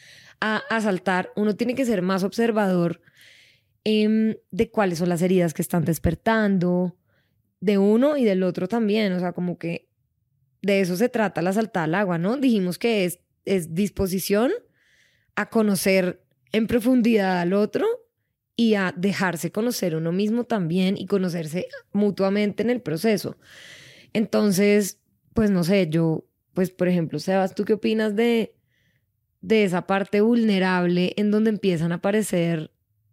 [0.41, 3.01] a, a saltar, uno tiene que ser más observador
[3.83, 6.95] em, de cuáles son las heridas que están despertando,
[7.61, 9.13] de uno y del otro también.
[9.13, 9.88] O sea, como que
[10.61, 12.37] de eso se trata la saltada al agua, ¿no?
[12.37, 13.19] Dijimos que es,
[13.73, 14.51] disposición
[15.35, 17.87] a conocer en profundidad al otro
[18.55, 23.37] y a dejarse conocer uno mismo también y conocerse mutuamente en el proceso.
[24.13, 24.99] Entonces,
[25.33, 28.53] pues no sé, yo, pues por ejemplo, Sebas, ¿tú qué opinas de,
[29.41, 32.71] de esa parte vulnerable en donde empiezan a aparecer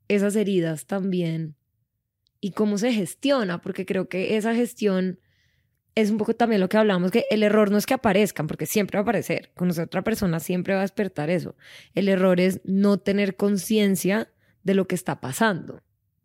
[0.09, 1.55] esas heridas también?
[2.41, 5.19] Y cómo se gestiona, porque creo que esa gestión
[5.97, 8.67] es un poco también lo que hablamos, que el error no es que aparezcan, porque
[8.67, 9.51] siempre va a aparecer.
[9.57, 11.57] Conocer a otra persona siempre va a despertar eso.
[11.95, 14.29] El error es no tener conciencia
[14.63, 15.81] de lo que está pasando.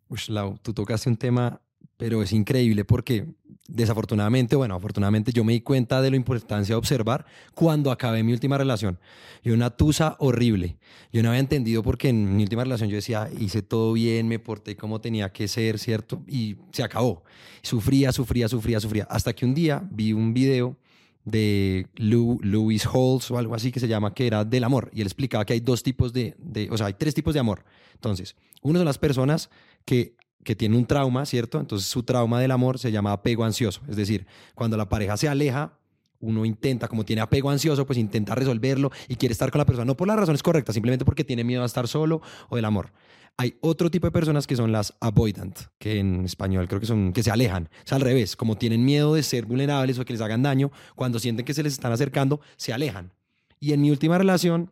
[0.08, 0.20] Uy,
[0.60, 1.62] tú tocaste un tema,
[1.96, 3.26] pero es increíble porque
[3.68, 8.32] desafortunadamente, bueno, afortunadamente yo me di cuenta de la importancia de observar cuando acabé mi
[8.32, 8.98] última relación.
[9.42, 10.78] Y una tusa horrible.
[11.12, 14.38] Yo no había entendido porque en mi última relación yo decía, hice todo bien, me
[14.38, 16.22] porté como tenía que ser, ¿cierto?
[16.26, 17.24] Y se acabó.
[17.62, 19.04] Sufría, sufría, sufría, sufría.
[19.10, 20.76] Hasta que un día vi un video
[21.24, 24.90] de Lou, Louis Halls o algo así que se llama, que era del amor.
[24.92, 27.40] Y él explicaba que hay dos tipos de, de, o sea, hay tres tipos de
[27.40, 27.64] amor.
[27.94, 29.50] Entonces, uno son las personas
[29.84, 31.60] que, que tienen un trauma, ¿cierto?
[31.60, 33.80] Entonces su trauma del amor se llama apego ansioso.
[33.88, 35.78] Es decir, cuando la pareja se aleja,
[36.20, 39.84] uno intenta, como tiene apego ansioso, pues intenta resolverlo y quiere estar con la persona,
[39.84, 42.92] no por las razones correctas, simplemente porque tiene miedo a estar solo o del amor.
[43.38, 47.12] Hay otro tipo de personas que son las avoidant, que en español creo que son
[47.12, 47.70] que se alejan.
[47.84, 51.18] Es al revés, como tienen miedo de ser vulnerables o que les hagan daño, cuando
[51.18, 53.12] sienten que se les están acercando, se alejan.
[53.58, 54.70] Y en mi última relación,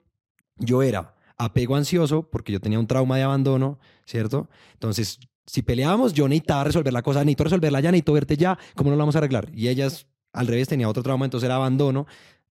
[0.56, 4.50] yo era apego ansioso porque yo tenía un trauma de abandono, ¿cierto?
[4.74, 5.18] Entonces,
[5.50, 8.96] si peleábamos, yo necesitaba resolver la cosa, necesito resolverla ya, necesito verte ya, ¿cómo no
[8.96, 9.50] lo vamos a arreglar?
[9.52, 12.06] Y ellas, al revés, tenía otro trauma, entonces era abandono.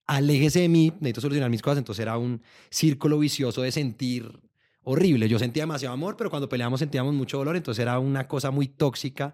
[0.06, 4.40] Aléjese de mí, necesito solucionar mis cosas, entonces era un círculo vicioso de sentir
[4.82, 5.30] horrible.
[5.30, 8.68] Yo sentía demasiado amor, pero cuando peleábamos sentíamos mucho dolor, entonces era una cosa muy
[8.68, 9.32] tóxica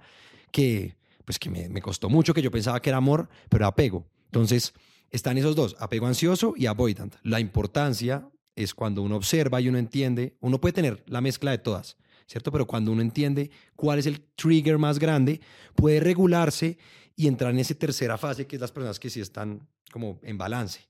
[0.53, 3.69] que, pues, que me, me costó mucho, que yo pensaba que era amor, pero era
[3.69, 4.07] apego.
[4.27, 4.75] Entonces,
[5.11, 7.17] están esos dos, apego ansioso y avoidant.
[7.25, 11.59] La importancia es cuando uno observa y uno entiende, uno puede tener la mezcla de
[11.59, 12.53] todas, ¿cierto?
[12.53, 15.41] Pero cuando uno entiende cuál es el trigger más grande,
[15.75, 16.79] puede regularse
[17.15, 20.37] y entrar en esa tercera fase, que es las personas que sí están como en
[20.37, 20.81] balance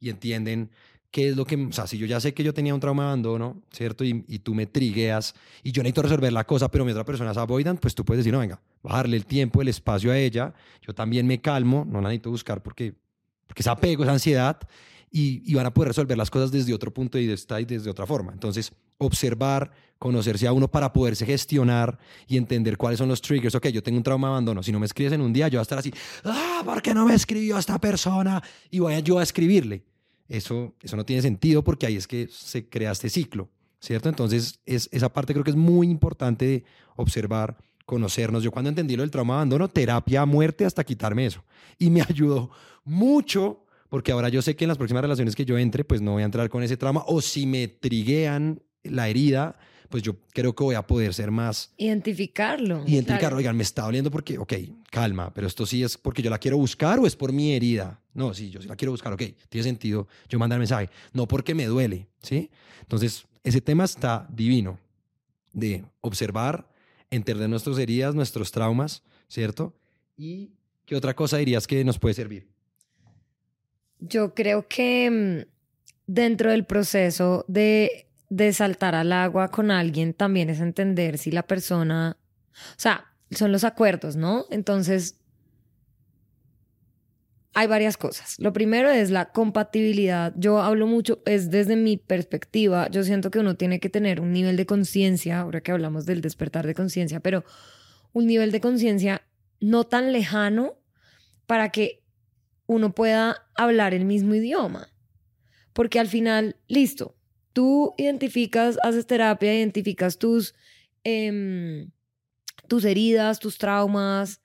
[0.00, 0.70] y entienden
[1.10, 3.04] qué es lo que, o sea, si yo ya sé que yo tenía un trauma
[3.04, 4.04] de abandono, ¿cierto?
[4.04, 7.30] Y, y tú me trigueas y yo necesito resolver la cosa, pero mi otra persona
[7.30, 10.52] es avoidant, pues tú puedes decir, no, venga, bajarle el tiempo, el espacio a ella,
[10.82, 12.94] yo también me calmo, no la necesito buscar porque,
[13.46, 14.58] porque es apego, es ansiedad,
[15.10, 17.88] y, y, van a poder resolver las cosas desde otro punto de vista y desde
[17.88, 18.32] otra forma.
[18.32, 23.54] Entonces, observar, conocerse a uno para poderse gestionar y entender cuáles son los triggers.
[23.54, 24.62] Ok, yo tengo un trauma de abandono.
[24.62, 25.92] Si no me escribes en un día, yo voy a estar así,
[26.24, 28.42] ah, ¿por qué no me escribió esta persona?
[28.70, 29.84] Y voy a yo a escribirle.
[30.28, 34.08] Eso, eso no tiene sentido porque ahí es que se crea este ciclo, ¿cierto?
[34.08, 36.64] Entonces, es, esa parte creo que es muy importante
[36.96, 38.42] observar, conocernos.
[38.42, 41.44] Yo cuando entendí lo del trauma de abandono, terapia a muerte hasta quitarme eso.
[41.78, 42.50] Y me ayudó
[42.84, 46.12] mucho porque ahora yo sé que en las próximas relaciones que yo entre, pues no
[46.12, 50.54] voy a entrar con ese trauma, o si me triguean la herida, pues yo creo
[50.54, 51.72] que voy a poder ser más...
[51.76, 52.82] Identificarlo.
[52.86, 53.36] Identificarlo, claro.
[53.36, 54.52] oigan, me está doliendo porque, ok,
[54.90, 58.00] calma, pero esto sí es porque yo la quiero buscar o es por mi herida.
[58.14, 61.54] No, sí, yo sí la quiero buscar, ok, tiene sentido yo mandar mensaje, no porque
[61.54, 62.50] me duele, ¿sí?
[62.80, 64.78] Entonces, ese tema está divino
[65.52, 66.68] de observar,
[67.10, 69.74] entender nuestras heridas, nuestros traumas, ¿cierto?
[70.16, 70.50] ¿Y
[70.84, 72.48] qué otra cosa dirías que nos puede servir?
[73.98, 75.50] Yo creo que mm,
[76.06, 81.42] dentro del proceso de, de saltar al agua con alguien también es entender si la
[81.44, 82.16] persona,
[82.52, 84.46] o sea, son los acuerdos, ¿no?
[84.50, 85.18] Entonces,
[87.56, 88.36] hay varias cosas.
[88.38, 90.34] Lo primero es la compatibilidad.
[90.36, 94.32] Yo hablo mucho, es desde mi perspectiva, yo siento que uno tiene que tener un
[94.32, 97.44] nivel de conciencia, ahora que hablamos del despertar de conciencia, pero
[98.12, 99.22] un nivel de conciencia
[99.58, 100.74] no tan lejano
[101.46, 102.02] para que
[102.66, 104.92] uno pueda hablar el mismo idioma.
[105.72, 107.16] Porque al final, listo,
[107.52, 110.54] tú identificas, haces terapia, identificas tus,
[111.04, 111.88] eh,
[112.68, 114.42] tus heridas, tus traumas,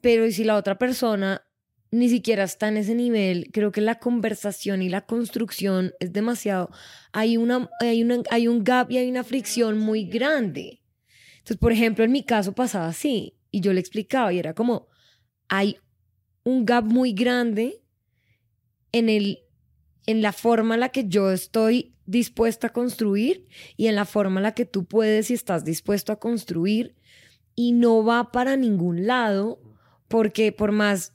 [0.00, 1.42] pero ¿y si la otra persona
[1.90, 6.70] ni siquiera está en ese nivel, creo que la conversación y la construcción es demasiado,
[7.12, 10.82] hay, una, hay, hay un gap y hay una fricción muy grande.
[11.38, 14.88] Entonces, por ejemplo, en mi caso pasaba así, y yo le explicaba y era como,
[15.48, 15.78] hay
[16.48, 17.82] un gap muy grande
[18.92, 19.40] en, el,
[20.06, 24.40] en la forma en la que yo estoy dispuesta a construir y en la forma
[24.40, 26.96] en la que tú puedes y estás dispuesto a construir
[27.54, 29.60] y no va para ningún lado
[30.08, 31.12] porque por más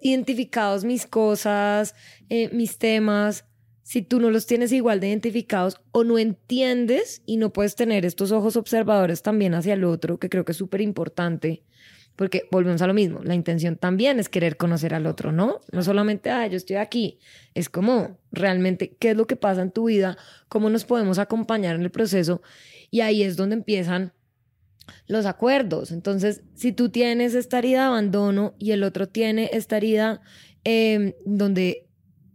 [0.00, 1.94] identificados mis cosas,
[2.28, 3.44] eh, mis temas,
[3.84, 8.04] si tú no los tienes igual de identificados o no entiendes y no puedes tener
[8.04, 11.62] estos ojos observadores también hacia el otro, que creo que es súper importante,
[12.16, 15.60] porque volvemos a lo mismo, la intención también es querer conocer al otro, ¿no?
[15.72, 17.18] No solamente, ah, yo estoy aquí,
[17.54, 21.74] es como realmente qué es lo que pasa en tu vida, cómo nos podemos acompañar
[21.74, 22.42] en el proceso
[22.90, 24.12] y ahí es donde empiezan
[25.06, 25.90] los acuerdos.
[25.90, 30.20] Entonces, si tú tienes esta herida de abandono y el otro tiene esta herida
[30.64, 31.88] eh, donde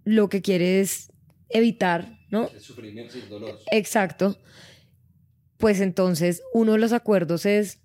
[0.04, 1.12] lo que quiere es
[1.50, 2.50] evitar, ¿no?
[2.50, 3.60] El sufrimiento y el dolor.
[3.72, 4.38] Exacto.
[5.58, 7.80] Pues entonces, uno de los acuerdos es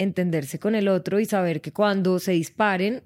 [0.00, 3.02] entenderse con el otro y saber que cuando se disparen,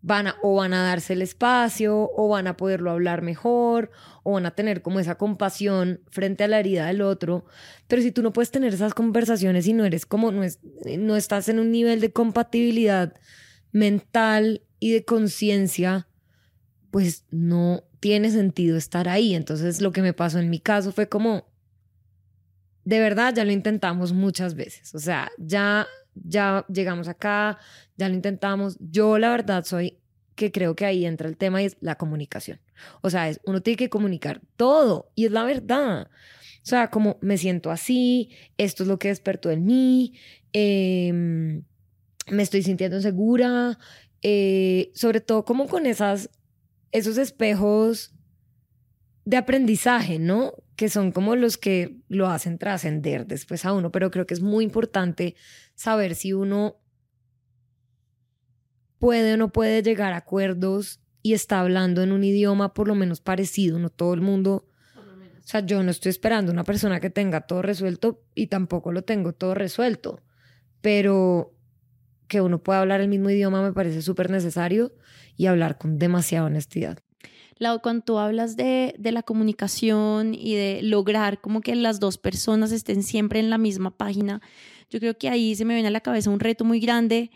[0.00, 3.90] van a, o van a darse el espacio, o van a poderlo hablar mejor,
[4.22, 7.46] o van a tener como esa compasión frente a la herida del otro.
[7.88, 10.60] Pero si tú no puedes tener esas conversaciones y no eres como, no, es,
[10.98, 13.14] no estás en un nivel de compatibilidad
[13.72, 16.08] mental y de conciencia,
[16.90, 19.34] pues no tiene sentido estar ahí.
[19.34, 21.48] Entonces lo que me pasó en mi caso fue como,
[22.84, 24.94] de verdad, ya lo intentamos muchas veces.
[24.94, 25.86] O sea, ya
[26.24, 27.58] ya llegamos acá,
[27.96, 28.76] ya lo intentamos.
[28.80, 29.98] Yo la verdad soy
[30.34, 32.60] que creo que ahí entra el tema y es la comunicación.
[33.02, 36.08] O sea, es, uno tiene que comunicar todo y es la verdad.
[36.62, 40.14] O sea, como me siento así, esto es lo que despertó en mí,
[40.52, 41.64] em,
[42.30, 43.78] me estoy sintiendo segura,
[44.22, 46.30] eh, sobre todo como con esas,
[46.92, 48.14] esos espejos
[49.28, 50.54] de aprendizaje, ¿no?
[50.74, 54.40] Que son como los que lo hacen trascender después a uno, pero creo que es
[54.40, 55.36] muy importante
[55.74, 56.80] saber si uno
[58.98, 62.94] puede o no puede llegar a acuerdos y está hablando en un idioma por lo
[62.94, 64.66] menos parecido, no todo el mundo.
[64.96, 69.02] O sea, yo no estoy esperando una persona que tenga todo resuelto y tampoco lo
[69.02, 70.22] tengo todo resuelto,
[70.80, 71.54] pero
[72.28, 74.94] que uno pueda hablar el mismo idioma me parece súper necesario
[75.36, 77.00] y hablar con demasiada honestidad
[77.82, 82.72] cuando tú hablas de, de, la comunicación y de lograr como que las dos personas
[82.72, 84.40] estén siempre en la misma página,
[84.90, 87.30] yo creo que ahí se me viene a la cabeza un reto muy grande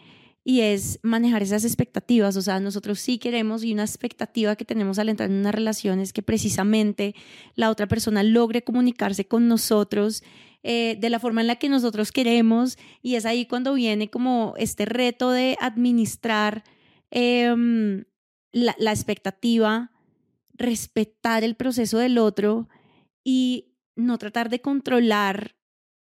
[0.45, 2.37] y es manejar esas expectativas.
[2.37, 6.01] O sea, nosotros sí queremos y una expectativa que tenemos al entrar en una relación
[6.01, 7.14] es que precisamente
[7.55, 10.23] la otra persona logre comunicarse con nosotros
[10.64, 14.55] eh, de la forma en la que nosotros queremos y es ahí cuando viene como
[14.57, 16.64] este reto de administrar
[17.11, 18.05] em,
[18.53, 19.91] la, la expectativa
[20.55, 22.68] respetar el proceso del otro
[23.24, 25.55] y no tratar de controlar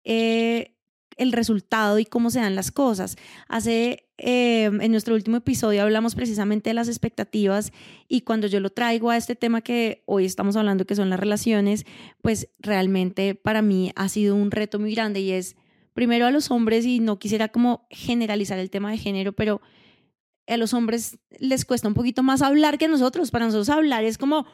[0.04, 0.76] eh,
[1.16, 3.16] el resultado y cómo se dan las cosas.
[3.48, 7.72] Hace, eh, en nuestro último episodio hablamos precisamente de las expectativas
[8.08, 11.20] y cuando yo lo traigo a este tema que hoy estamos hablando, que son las
[11.20, 11.84] relaciones,
[12.22, 15.56] pues realmente para mí ha sido un reto muy grande y es
[15.94, 19.60] primero a los hombres y no quisiera como generalizar el tema de género, pero
[20.46, 23.30] a los hombres les cuesta un poquito más hablar que a nosotros.
[23.30, 24.46] Para nosotros hablar es como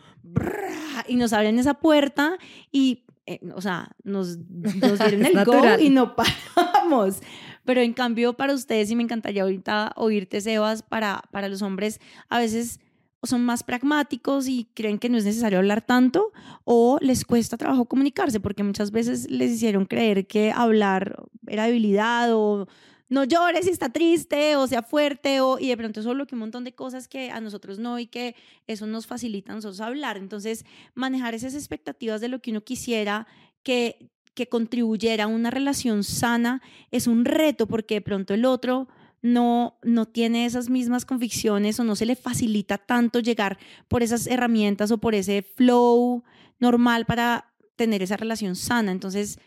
[1.07, 2.39] y nos abren esa puerta
[2.70, 7.20] y, eh, o sea, nos, nos dieron el go y no paramos.
[7.64, 12.01] Pero en cambio, para ustedes, y me encantaría ahorita oírte, Sebas, para, para los hombres,
[12.28, 12.80] a veces
[13.24, 16.32] son más pragmáticos y creen que no es necesario hablar tanto
[16.64, 22.32] o les cuesta trabajo comunicarse porque muchas veces les hicieron creer que hablar era debilidad
[22.32, 22.68] o
[23.09, 26.41] no llores si está triste o sea fuerte o, y de pronto solo que un
[26.41, 28.35] montón de cosas que a nosotros no y que
[28.67, 30.17] eso nos facilita a nosotros hablar.
[30.17, 33.27] Entonces, manejar esas expectativas de lo que uno quisiera
[33.63, 38.89] que, que contribuyera a una relación sana es un reto porque de pronto el otro
[39.21, 44.27] no, no tiene esas mismas convicciones o no se le facilita tanto llegar por esas
[44.27, 46.23] herramientas o por ese flow
[46.61, 48.93] normal para tener esa relación sana.
[48.93, 49.39] Entonces,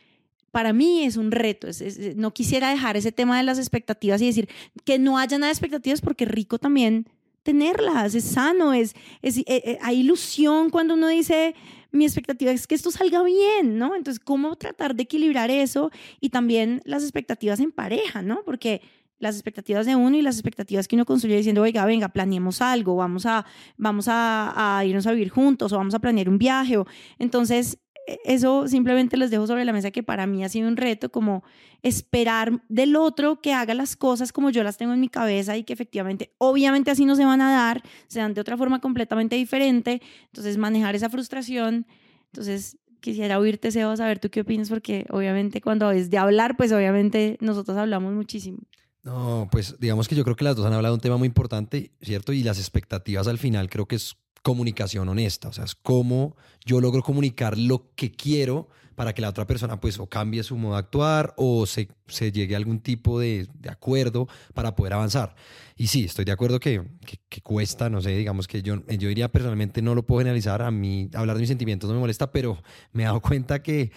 [0.51, 1.67] para mí es un reto.
[2.15, 4.49] no quisiera dejar ese tema de las expectativas y decir
[4.85, 7.07] que no haya nada de expectativas porque rico también
[7.43, 11.55] tenerlas, es sano, es, es eh, eh, hay ilusión cuando uno dice
[11.91, 13.95] mi expectativa es que esto salga bien, ¿no?
[13.95, 15.91] Entonces, ¿cómo tratar de equilibrar eso
[16.21, 18.43] y también las expectativas en pareja, ¿no?
[18.45, 18.81] Porque
[19.19, 22.95] las expectativas de uno y las expectativas que uno construye diciendo, oiga, venga, planeemos algo,
[22.95, 23.45] vamos a,
[23.77, 26.77] vamos a, irnos a vivir juntos o vamos a planear un viaje.
[27.19, 27.77] Entonces,
[28.25, 31.43] eso simplemente les dejo sobre la mesa que para mí ha sido un reto, como
[31.83, 35.63] esperar del otro que haga las cosas como yo las tengo en mi cabeza y
[35.63, 39.35] que efectivamente, obviamente así no se van a dar, se dan de otra forma completamente
[39.35, 40.01] diferente.
[40.25, 41.85] Entonces, manejar esa frustración.
[42.27, 46.71] Entonces, quisiera oírte, Seba, saber tú qué opinas, porque obviamente cuando es de hablar, pues
[46.71, 48.59] obviamente nosotros hablamos muchísimo.
[49.03, 51.25] No, pues digamos que yo creo que las dos han hablado de un tema muy
[51.25, 52.33] importante, ¿cierto?
[52.33, 56.35] Y las expectativas al final creo que es comunicación honesta, o sea, es cómo
[56.65, 60.57] yo logro comunicar lo que quiero para que la otra persona pues o cambie su
[60.57, 64.93] modo de actuar o se, se llegue a algún tipo de, de, acuerdo para poder
[64.93, 65.35] avanzar.
[65.75, 66.83] Y sí, estoy de acuerdo que,
[67.29, 70.71] que, cuesta, no sé, digamos que yo, yo diría personalmente no lo puedo generalizar, a
[70.71, 72.61] mí hablar de mis sentimientos no me molesta, pero
[72.91, 73.91] me he dado cuenta que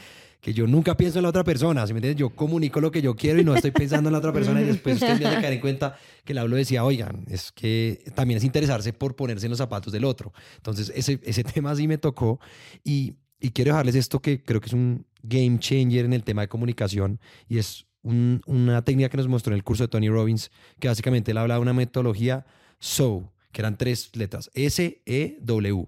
[0.44, 2.20] que yo nunca pienso en la otra persona, ¿sí me entiendes?
[2.20, 4.64] Yo comunico lo que yo quiero y no estoy pensando en la otra persona y
[4.64, 8.36] después usted me hace caer en cuenta que el hablo decía, oigan, es que también
[8.36, 10.34] es interesarse por ponerse en los zapatos del otro.
[10.56, 12.40] Entonces, ese, ese tema sí me tocó
[12.84, 16.42] y, y quiero dejarles esto que creo que es un game changer en el tema
[16.42, 20.50] de comunicación y es una técnica que nos mostró en el curso de Tony Robbins,
[20.78, 22.44] que básicamente él habla de una metodología
[22.80, 25.86] SO, que eran tres letras, S-E-W.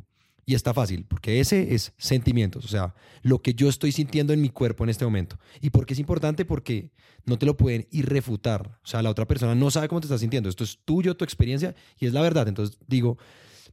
[0.49, 4.40] Y está fácil, porque ese es sentimientos, o sea, lo que yo estoy sintiendo en
[4.40, 5.40] mi cuerpo en este momento.
[5.61, 6.44] ¿Y por qué es importante?
[6.44, 6.92] Porque
[7.24, 8.78] no te lo pueden irrefutar.
[8.84, 10.49] O sea, la otra persona no sabe cómo te estás sintiendo.
[10.49, 12.47] Esto es tuyo, tu experiencia, y es la verdad.
[12.47, 13.18] Entonces digo,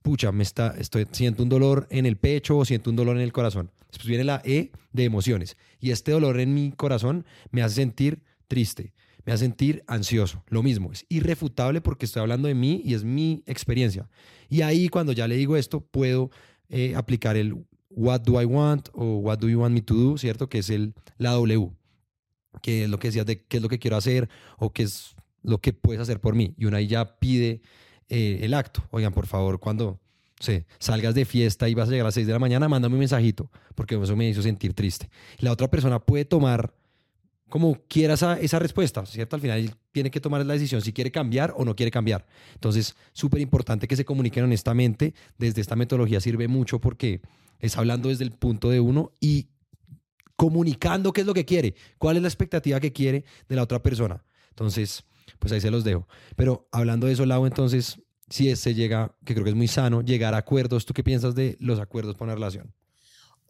[0.02, 3.22] pucha, me está, estoy, siento un dolor en el pecho o siento un dolor en
[3.22, 3.72] el corazón.
[3.90, 5.58] Después viene la E de emociones.
[5.80, 8.94] Y este dolor en mi corazón me hace sentir triste,
[9.26, 10.44] me hace sentir ansioso.
[10.48, 14.10] Lo mismo, es irrefutable porque estoy hablando de mí y es mi experiencia.
[14.50, 16.32] Y ahí cuando ya le digo esto, puedo
[16.74, 20.18] eh, aplicar el What do I want o What do you want me to do,
[20.18, 20.50] ¿cierto?
[20.50, 21.72] Que es el, la W,
[22.64, 25.16] que es lo que decías de qué es lo que quiero hacer o qué es
[25.44, 26.56] lo que puedes hacer por mí.
[26.58, 27.62] Y una ahí ya pide
[28.10, 28.84] eh, el acto.
[28.90, 30.00] Oigan, por favor, cuando
[30.40, 32.96] sé, salgas de fiesta y vas a llegar a las 6 de la mañana, mándame
[32.96, 35.12] un mensajito, porque eso me hizo sentir triste.
[35.38, 36.74] La otra persona puede tomar
[37.54, 39.36] como quiera esa, esa respuesta, ¿cierto?
[39.36, 42.26] Al final tiene que tomar la decisión si quiere cambiar o no quiere cambiar.
[42.56, 45.14] Entonces, súper importante que se comuniquen honestamente.
[45.38, 47.22] Desde esta metodología sirve mucho porque
[47.60, 49.50] es hablando desde el punto de uno y
[50.36, 53.84] comunicando qué es lo que quiere, cuál es la expectativa que quiere de la otra
[53.84, 54.24] persona.
[54.50, 55.04] Entonces,
[55.38, 56.08] pues ahí se los dejo.
[56.36, 58.02] Pero hablando de eso, Lau, entonces,
[58.32, 61.36] si se llega, que creo que es muy sano, llegar a acuerdos, ¿tú qué piensas
[61.36, 62.74] de los acuerdos para una relación?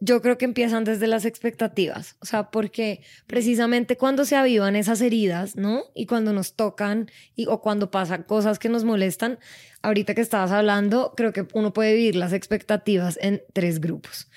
[0.00, 5.00] Yo creo que empiezan desde las expectativas, o sea, porque precisamente cuando se avivan esas
[5.00, 5.84] heridas, ¿no?
[5.94, 9.38] Y cuando nos tocan y, o cuando pasan cosas que nos molestan,
[9.82, 14.28] ahorita que estabas hablando, creo que uno puede vivir las expectativas en tres grupos.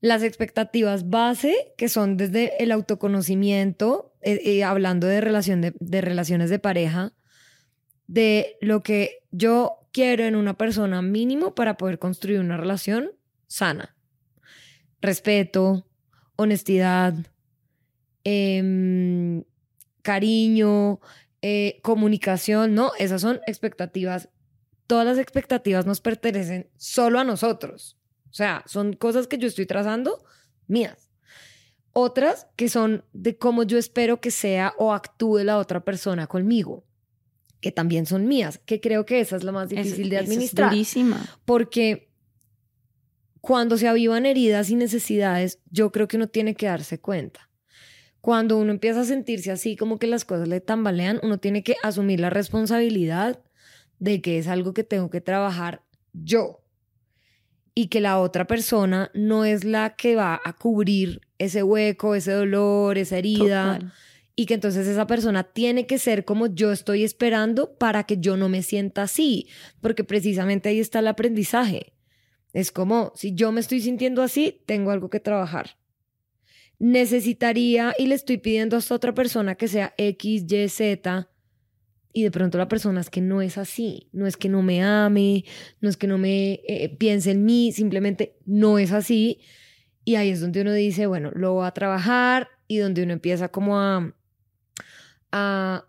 [0.00, 6.00] Las expectativas base, que son desde el autoconocimiento, eh, eh, hablando de, relación de, de
[6.00, 7.12] relaciones de pareja,
[8.08, 13.12] de lo que yo quiero en una persona mínimo para poder construir una relación
[13.46, 13.94] sana
[15.00, 15.86] respeto,
[16.36, 17.14] honestidad,
[18.24, 19.44] em,
[20.02, 21.00] cariño,
[21.42, 22.92] eh, comunicación, ¿no?
[22.98, 24.28] Esas son expectativas.
[24.86, 27.98] Todas las expectativas nos pertenecen solo a nosotros.
[28.30, 30.24] O sea, son cosas que yo estoy trazando
[30.66, 31.10] mías.
[31.92, 36.84] Otras que son de cómo yo espero que sea o actúe la otra persona conmigo,
[37.60, 40.68] que también son mías, que creo que esa es la más difícil de administrar.
[40.68, 41.26] Es durísima.
[41.44, 42.07] Porque
[43.48, 47.48] cuando se avivan heridas y necesidades, yo creo que uno tiene que darse cuenta.
[48.20, 51.76] Cuando uno empieza a sentirse así, como que las cosas le tambalean, uno tiene que
[51.82, 53.40] asumir la responsabilidad
[54.00, 55.82] de que es algo que tengo que trabajar
[56.12, 56.62] yo
[57.74, 62.32] y que la otra persona no es la que va a cubrir ese hueco, ese
[62.32, 63.94] dolor, esa herida.
[64.36, 68.36] Y que entonces esa persona tiene que ser como yo estoy esperando para que yo
[68.36, 69.48] no me sienta así,
[69.80, 71.94] porque precisamente ahí está el aprendizaje.
[72.52, 75.76] Es como, si yo me estoy sintiendo así, tengo algo que trabajar.
[76.78, 81.28] Necesitaría y le estoy pidiendo a esta otra persona que sea X, Y, Z.
[82.12, 84.08] Y de pronto la persona es que no es así.
[84.12, 85.44] No es que no me ame,
[85.80, 89.40] no es que no me eh, piense en mí, simplemente no es así.
[90.04, 93.48] Y ahí es donde uno dice, bueno, lo voy a trabajar y donde uno empieza
[93.48, 94.14] como a,
[95.32, 95.84] a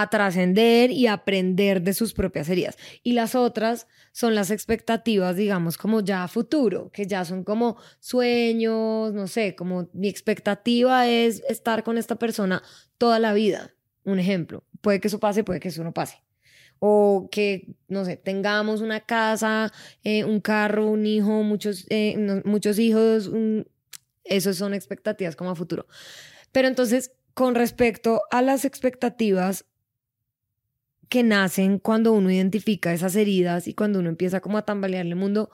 [0.00, 2.76] a trascender y aprender de sus propias heridas.
[3.02, 7.76] Y las otras son las expectativas, digamos, como ya a futuro, que ya son como
[8.00, 12.62] sueños, no sé, como mi expectativa es estar con esta persona
[12.98, 13.74] toda la vida.
[14.04, 16.22] Un ejemplo, puede que eso pase, puede que eso no pase.
[16.78, 19.70] O que, no sé, tengamos una casa,
[20.02, 23.68] eh, un carro, un hijo, muchos, eh, muchos hijos, un...
[24.24, 25.86] esos son expectativas como a futuro.
[26.52, 29.66] Pero entonces, con respecto a las expectativas,
[31.10, 35.16] que nacen cuando uno identifica esas heridas y cuando uno empieza como a tambalear el
[35.16, 35.50] mundo,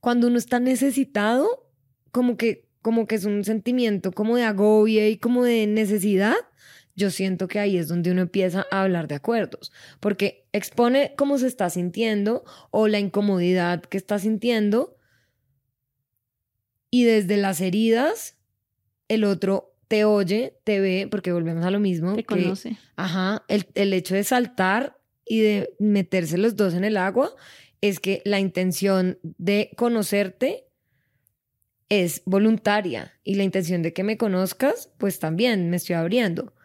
[0.00, 1.70] cuando uno está necesitado,
[2.10, 6.34] como que, como que es un sentimiento como de agobio y como de necesidad,
[6.96, 11.38] yo siento que ahí es donde uno empieza a hablar de acuerdos, porque expone cómo
[11.38, 14.96] se está sintiendo o la incomodidad que está sintiendo
[16.90, 18.36] y desde las heridas
[19.06, 22.16] el otro te oye, te ve, porque volvemos a lo mismo.
[22.16, 22.76] Te conoce.
[22.96, 24.95] Ajá, el, el hecho de saltar
[25.26, 27.34] y de meterse los dos en el agua
[27.80, 30.66] es que la intención de conocerte
[31.88, 36.55] es voluntaria y la intención de que me conozcas, pues también me estoy abriendo.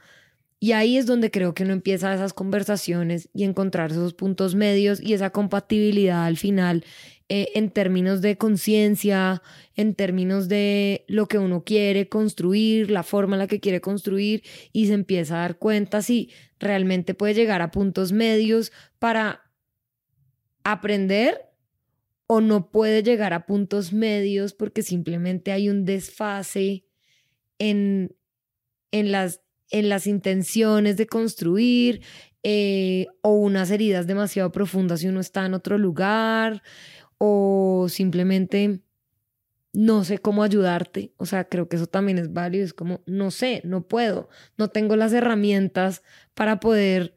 [0.63, 5.01] Y ahí es donde creo que uno empieza esas conversaciones y encontrar esos puntos medios
[5.01, 6.85] y esa compatibilidad al final
[7.29, 9.41] eh, en términos de conciencia,
[9.75, 14.43] en términos de lo que uno quiere construir, la forma en la que quiere construir
[14.71, 19.51] y se empieza a dar cuenta si realmente puede llegar a puntos medios para
[20.63, 21.41] aprender
[22.27, 26.85] o no puede llegar a puntos medios porque simplemente hay un desfase
[27.57, 28.15] en,
[28.91, 29.41] en las
[29.71, 32.01] en las intenciones de construir
[32.43, 36.61] eh, o unas heridas demasiado profundas si uno está en otro lugar
[37.17, 38.81] o simplemente
[39.73, 41.13] no sé cómo ayudarte.
[41.17, 42.65] O sea, creo que eso también es válido.
[42.65, 46.03] Es como, no sé, no puedo, no tengo las herramientas
[46.33, 47.15] para poder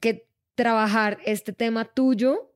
[0.00, 2.52] que trabajar este tema tuyo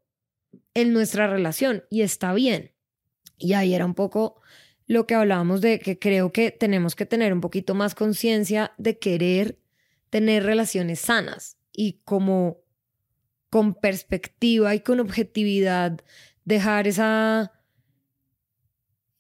[0.75, 2.73] en nuestra relación y está bien.
[3.39, 4.41] Y ahí era un poco
[4.87, 8.99] lo que hablábamos de que creo que tenemos que tener un poquito más conciencia de
[8.99, 9.59] querer
[10.11, 12.59] tener relaciones sanas y como
[13.51, 16.01] con perspectiva y con objetividad
[16.45, 17.53] dejar esa...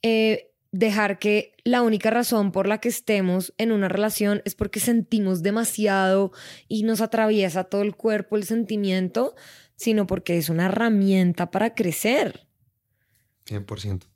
[0.03, 4.79] Eh, dejar que la única razón por la que estemos en una relación es porque
[4.79, 6.33] sentimos demasiado
[6.69, 9.35] y nos atraviesa todo el cuerpo el sentimiento,
[9.75, 12.47] sino porque es una herramienta para crecer.
[13.47, 14.16] 100%.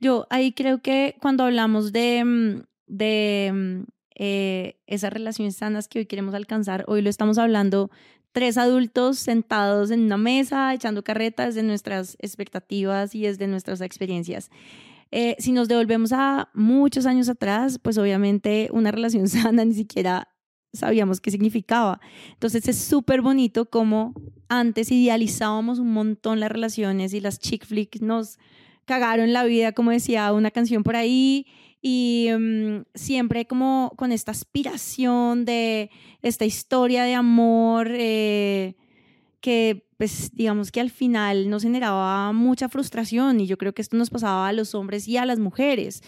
[0.00, 3.82] Yo ahí creo que cuando hablamos de, mm, de mm,
[4.16, 7.90] eh, esas relaciones sanas que hoy queremos alcanzar, hoy lo estamos hablando
[8.32, 14.50] tres adultos sentados en una mesa, echando carretas de nuestras expectativas y desde nuestras experiencias.
[15.10, 20.28] Eh, si nos devolvemos a muchos años atrás, pues obviamente una relación sana ni siquiera
[20.72, 22.00] sabíamos qué significaba.
[22.32, 24.14] Entonces es súper bonito como
[24.48, 28.38] antes idealizábamos un montón las relaciones y las chick flicks nos
[28.90, 31.46] cagaron la vida, como decía una canción por ahí,
[31.80, 35.90] y mm, siempre como con esta aspiración de
[36.22, 38.74] esta historia de amor eh,
[39.40, 43.96] que pues digamos que al final nos generaba mucha frustración y yo creo que esto
[43.96, 46.02] nos pasaba a los hombres y a las mujeres.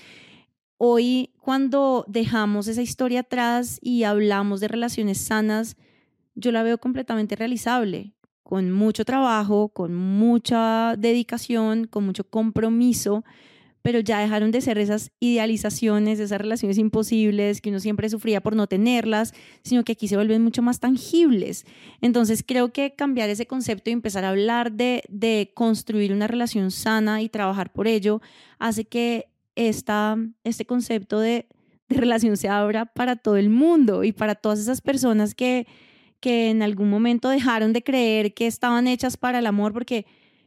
[0.77, 5.77] Hoy cuando dejamos esa historia atrás y hablamos de relaciones sanas,
[6.35, 8.13] yo la veo completamente realizable,
[8.53, 13.25] con mucho trabajo, con mucha dedicación, con mucho compromiso
[13.81, 18.55] pero ya dejaron de ser esas idealizaciones, esas relaciones imposibles que uno siempre sufría por
[18.55, 19.33] no tenerlas,
[19.65, 21.65] sino que aquí se vuelven mucho más tangibles.
[22.03, 26.71] Entonces creo que cambiar ese concepto y empezar a hablar de, de construir una relación
[26.71, 28.21] sana y trabajar por ello
[28.59, 31.49] hace que esta, este concepto de,
[31.89, 35.67] de relación se abra para todo el mundo y para todas esas personas que,
[36.23, 40.07] que en algún momento dejaron de creer que estaban hechas para el amor porque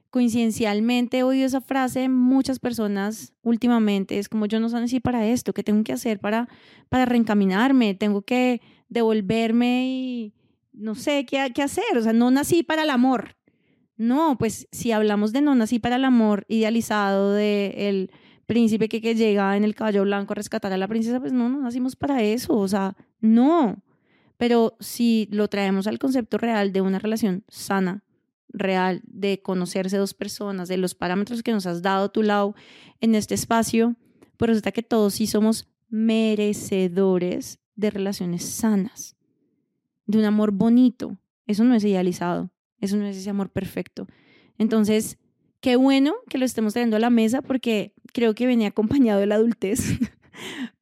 [0.09, 5.53] coincidencialmente he oído esa frase muchas personas últimamente, es como yo no si para esto,
[5.53, 6.47] ¿qué tengo que hacer para,
[6.87, 7.93] para reencaminarme?
[7.95, 10.33] Tengo que devolverme y
[10.71, 13.35] no sé qué, qué hacer, o sea, no nací para el amor.
[13.97, 18.11] No, pues si hablamos de no nací para el amor idealizado de el
[18.45, 21.49] príncipe que, que llega en el caballo blanco a rescatar a la princesa, pues no,
[21.49, 23.83] no nacimos para eso, o sea, no.
[24.37, 28.03] Pero si lo traemos al concepto real de una relación sana,
[28.49, 32.55] real de conocerse dos personas, de los parámetros que nos has dado tu lado
[33.01, 33.95] en este espacio,
[34.37, 39.15] pues resulta que todos sí somos merecedores de relaciones sanas,
[40.05, 41.17] de un amor bonito.
[41.47, 44.07] Eso no es idealizado, eso no es ese amor perfecto.
[44.57, 45.17] Entonces,
[45.61, 49.27] qué bueno que lo estemos trayendo a la mesa porque creo que venía acompañado de
[49.27, 49.79] la adultez.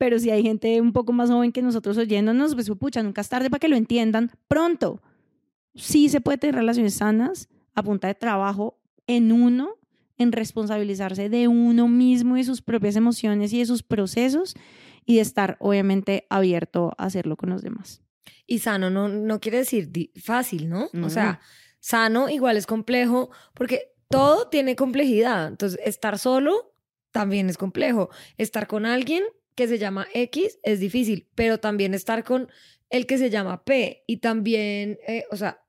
[0.03, 3.29] Pero si hay gente un poco más joven que nosotros oyéndonos, pues pucha, nunca es
[3.29, 5.01] tarde para que lo entiendan pronto.
[5.75, 9.77] Sí se puede tener relaciones sanas, a punta de trabajo en uno,
[10.17, 14.55] en responsabilizarse de uno mismo y sus propias emociones y de sus procesos
[15.05, 18.01] y de estar obviamente abierto a hacerlo con los demás.
[18.45, 19.89] Y sano no, no quiere decir
[20.21, 20.89] fácil, ¿no?
[21.01, 21.39] O sea,
[21.79, 25.47] sano igual es complejo porque todo tiene complejidad.
[25.47, 26.73] Entonces, estar solo
[27.11, 28.09] también es complejo.
[28.37, 29.23] Estar con alguien
[29.55, 32.49] que se llama X es difícil, pero también estar con
[32.89, 35.63] el que se llama P y también, eh, o sea,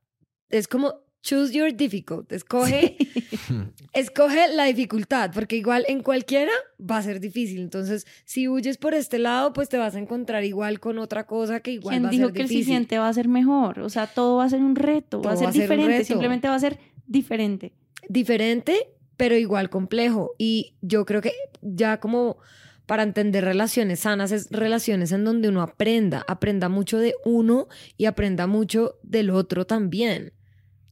[0.49, 2.31] es como choose your difficult.
[2.31, 2.95] Escoge,
[3.93, 7.61] escoge la dificultad, porque igual en cualquiera va a ser difícil.
[7.61, 11.59] Entonces, si huyes por este lado, pues te vas a encontrar igual con otra cosa
[11.61, 12.21] que igual va a ser difícil.
[12.21, 13.79] dijo que el siguiente va a ser mejor?
[13.79, 16.59] O sea, todo va a ser un reto, va a ser diferente, simplemente va a
[16.59, 17.73] ser diferente.
[18.07, 20.35] Diferente, pero igual complejo.
[20.37, 22.37] Y yo creo que ya como
[22.85, 27.67] para entender relaciones sanas es relaciones en donde uno aprenda, aprenda mucho de uno
[27.97, 30.33] y aprenda mucho del otro también.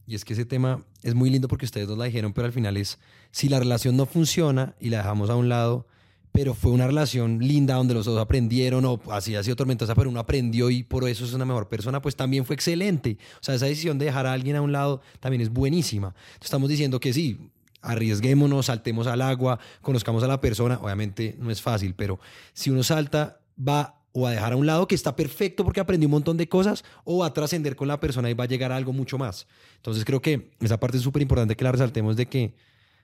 [0.06, 2.52] Y es que ese tema es muy lindo porque ustedes dos la dijeron, pero al
[2.52, 2.98] final es,
[3.30, 5.86] si la relación no funciona y la dejamos a un lado,
[6.34, 10.10] pero fue una relación linda donde los dos aprendieron o así ha sido tormentosa, pero
[10.10, 13.18] uno aprendió y por eso es una mejor persona, pues también fue excelente.
[13.36, 16.08] O sea, esa decisión de dejar a alguien a un lado también es buenísima.
[16.08, 17.38] Entonces, estamos diciendo que sí,
[17.84, 20.78] arriesguémonos, saltemos al agua, conozcamos a la persona.
[20.82, 22.18] Obviamente no es fácil, pero
[22.52, 26.06] si uno salta, va o a dejar a un lado que está perfecto porque aprendió
[26.06, 28.76] un montón de cosas, o a trascender con la persona y va a llegar a
[28.76, 29.48] algo mucho más.
[29.76, 32.54] Entonces creo que esa parte es súper importante que la resaltemos de que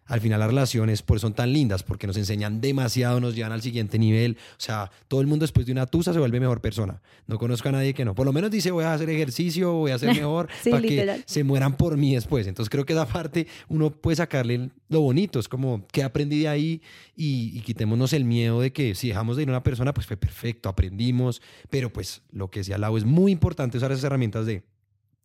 [0.06, 3.62] al final las relaciones por son tan lindas, porque nos enseñan demasiado, nos llevan al
[3.62, 4.36] siguiente nivel.
[4.52, 7.00] O sea, todo el mundo después de una tusa se vuelve mejor persona.
[7.26, 8.14] No conozco a nadie que no.
[8.14, 11.44] Por lo menos dice, voy a hacer ejercicio, voy a hacer mejor, para que se
[11.44, 12.46] mueran por mí después.
[12.46, 15.38] Entonces creo que esa parte uno puede sacarle lo bonito.
[15.38, 16.82] Es como, que aprendí de ahí?
[17.16, 20.06] Y, y quitémonos el miedo de que si dejamos de ir a una persona, pues
[20.06, 21.40] fue perfecto, aprendimos.
[21.70, 24.64] Pero pues lo que decía lado es muy importante usar esas herramientas de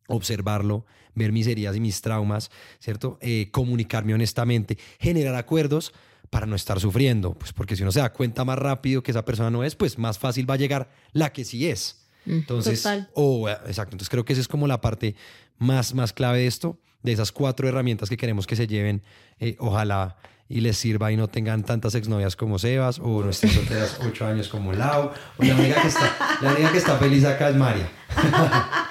[0.07, 3.17] observarlo, ver mis heridas y mis traumas, ¿cierto?
[3.21, 5.93] Eh, comunicarme honestamente, generar acuerdos
[6.29, 9.23] para no estar sufriendo, pues porque si uno se da cuenta más rápido que esa
[9.23, 12.07] persona no es, pues más fácil va a llegar la que sí es.
[12.25, 13.09] Entonces, Total.
[13.13, 13.93] o, eh, exacto.
[13.95, 15.15] Entonces creo que esa es como la parte
[15.57, 19.03] más, más clave de esto, de esas cuatro herramientas que queremos que se lleven.
[19.39, 23.49] eh, ojalá y les sirva y no tengan tantas exnovias como Sebas o no estén
[23.49, 25.11] solteras ocho años como Lau.
[25.37, 27.89] O la única que está, la única que está feliz acá es María.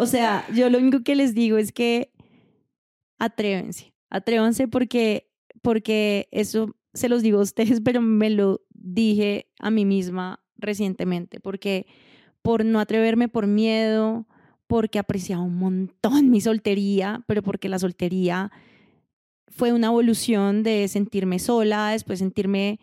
[0.00, 2.10] O sea, yo lo único que les digo es que
[3.18, 5.30] atrévense, atrévanse porque,
[5.60, 11.38] porque eso se los digo a ustedes, pero me lo dije a mí misma recientemente,
[11.38, 11.86] porque
[12.40, 14.26] por no atreverme por miedo,
[14.66, 18.50] porque apreciaba un montón mi soltería, pero porque la soltería
[19.48, 22.80] fue una evolución de sentirme sola, después sentirme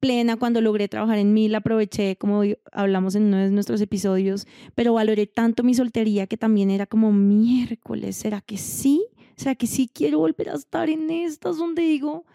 [0.00, 2.42] plena cuando logré trabajar en mí, la aproveché como
[2.72, 7.12] hablamos en uno de nuestros episodios, pero valoré tanto mi soltería que también era como
[7.12, 9.04] miércoles, ¿será que sí?
[9.36, 12.26] ¿Será que sí quiero volver a estar en estas donde digo,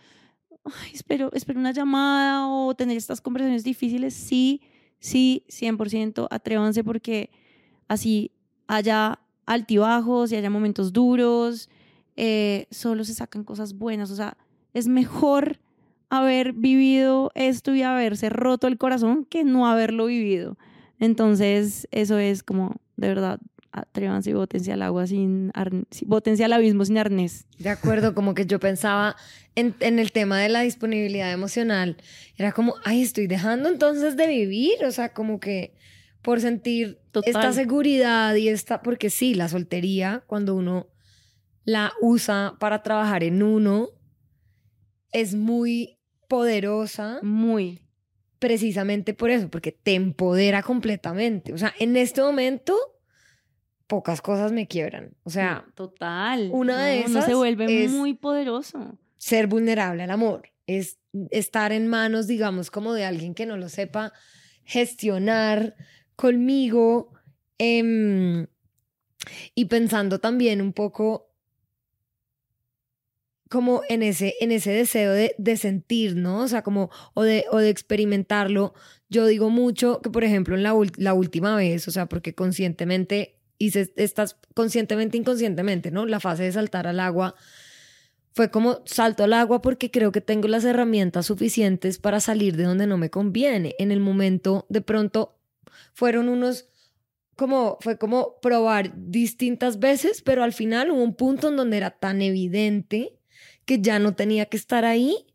[0.93, 4.13] espero, espero una llamada o tener estas conversaciones difíciles?
[4.13, 4.61] Sí,
[4.99, 7.29] sí, 100%, atrévanse porque
[7.87, 8.31] así
[8.67, 11.69] haya altibajos y haya momentos duros,
[12.15, 14.37] eh, solo se sacan cosas buenas, o sea,
[14.73, 15.59] es mejor
[16.17, 20.57] haber vivido esto y haberse roto el corazón que no haberlo vivido.
[20.99, 23.39] Entonces, eso es como, de verdad,
[23.71, 27.47] atrévanse y bótense al agua sin arnés, bótense al abismo sin arnés.
[27.57, 29.15] De acuerdo, como que yo pensaba
[29.55, 31.97] en, en, el tema de la disponibilidad emocional,
[32.37, 35.73] era como, ay, estoy dejando entonces de vivir, o sea, como que
[36.21, 37.33] por sentir Total.
[37.33, 40.87] esta seguridad y esta, porque sí, la soltería, cuando uno
[41.65, 43.89] la usa para trabajar en uno,
[45.11, 45.97] es muy
[46.27, 47.19] poderosa.
[47.21, 47.81] Muy.
[48.39, 51.53] Precisamente por eso, porque te empodera completamente.
[51.53, 52.75] O sea, en este momento,
[53.87, 55.15] pocas cosas me quiebran.
[55.23, 56.49] O sea, total.
[56.51, 58.97] Una de no, esas no se vuelve muy poderoso.
[59.17, 60.49] Ser vulnerable al amor.
[60.67, 60.99] Es
[61.31, 64.13] estar en manos, digamos, como de alguien que no lo sepa
[64.65, 65.75] gestionar
[66.15, 67.13] conmigo.
[67.59, 68.47] Eh,
[69.55, 71.32] y pensando también un poco
[73.49, 76.41] como en ese, en ese deseo de, de, sentir, ¿no?
[76.41, 78.73] O sea, como, o de, o de experimentarlo.
[79.09, 83.37] Yo digo mucho que, por ejemplo, en la, la última vez, o sea, porque conscientemente
[83.57, 86.05] hice, estás conscientemente, inconscientemente, ¿no?
[86.05, 87.35] La fase de saltar al agua
[88.33, 92.63] fue como salto al agua porque creo que tengo las herramientas suficientes para salir de
[92.63, 93.75] donde no me conviene.
[93.77, 95.37] En el momento, de pronto,
[95.93, 96.67] fueron unos
[97.35, 101.91] como fue como probar distintas veces, pero al final hubo un punto en donde era
[101.91, 103.17] tan evidente
[103.65, 105.25] que ya no tenía que estar ahí,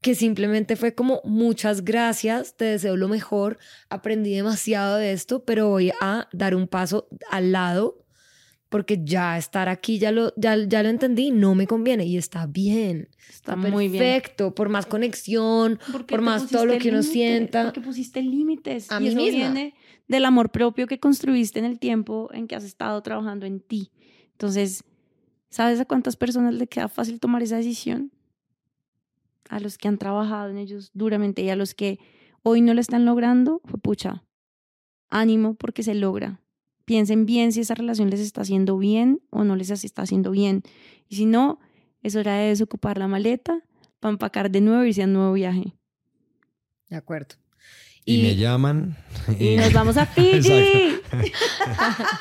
[0.00, 3.58] que simplemente fue como muchas gracias, te deseo lo mejor,
[3.90, 8.04] aprendí demasiado de esto, pero voy a dar un paso al lado
[8.68, 12.46] porque ya estar aquí ya lo ya, ya lo entendí, no me conviene y está
[12.46, 13.08] bien.
[13.28, 14.02] Está, Está muy bien.
[14.02, 17.64] perfecto, por más conexión, por más todo lo que uno sienta.
[17.64, 18.90] Porque pusiste límites.
[18.92, 19.38] A y mí eso misma.
[19.52, 19.74] viene
[20.06, 23.90] del amor propio que construiste en el tiempo en que has estado trabajando en ti.
[24.32, 24.84] Entonces,
[25.50, 28.12] ¿sabes a cuántas personas le queda fácil tomar esa decisión?
[29.48, 31.98] A los que han trabajado en ellos duramente y a los que
[32.42, 34.24] hoy no lo están logrando, fue pucha.
[35.08, 36.40] Ánimo porque se logra.
[36.84, 40.62] Piensen bien si esa relación les está haciendo bien o no les está haciendo bien.
[41.08, 41.60] Y si no,
[42.02, 43.62] es hora de desocupar la maleta
[44.00, 45.74] para empacar de nuevo y irse a un nuevo viaje.
[46.88, 47.36] De acuerdo.
[48.08, 48.96] Y, me llaman.
[49.38, 50.98] Y nos vamos a Fiji.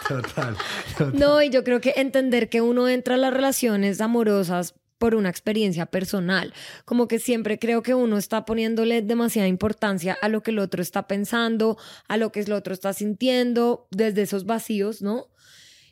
[0.06, 0.58] total,
[0.98, 1.18] total.
[1.18, 5.30] No, y yo creo que entender que uno entra a las relaciones amorosas por una
[5.30, 6.54] experiencia personal.
[6.84, 10.82] Como que siempre creo que uno está poniéndole demasiada importancia a lo que el otro
[10.82, 11.78] está pensando,
[12.10, 15.28] a lo que el otro está sintiendo, desde esos vacíos, ¿no?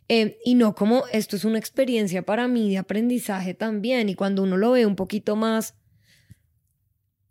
[0.10, 4.10] Eh, y no como esto es una experiencia para mí de aprendizaje también.
[4.10, 5.76] Y cuando uno lo ve un poquito más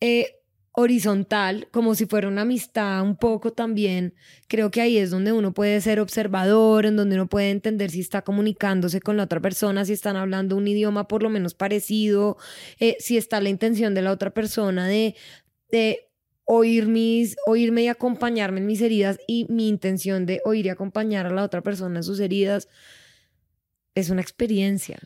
[0.01, 0.41] eh,
[0.77, 4.13] horizontal, como si fuera una amistad un poco también,
[4.49, 8.01] creo que ahí es donde uno puede ser observador, en donde uno puede entender si
[8.01, 12.37] está comunicándose con la otra persona, si están hablando un idioma por lo menos parecido,
[12.81, 15.15] eh, si está la intención de la otra persona de,
[15.71, 16.09] de
[16.45, 21.27] oír mis, oírme y acompañarme en mis heridas y mi intención de oír y acompañar
[21.27, 22.69] a la otra persona en sus heridas
[23.95, 24.99] es una experiencia.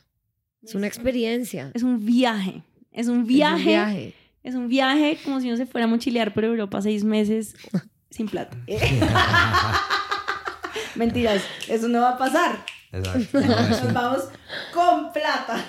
[0.63, 1.73] Es una experiencia.
[1.75, 2.63] Es un viaje.
[2.91, 3.61] Es un viaje.
[3.61, 4.15] Es un viaje.
[4.43, 7.55] Es un viaje como si uno se fuera a mochilear por Europa seis meses
[8.11, 8.57] sin plata.
[10.95, 12.65] Mentiras, eso no va a pasar.
[12.93, 13.41] Exacto.
[13.41, 14.29] Nos vamos
[14.73, 15.65] con plata.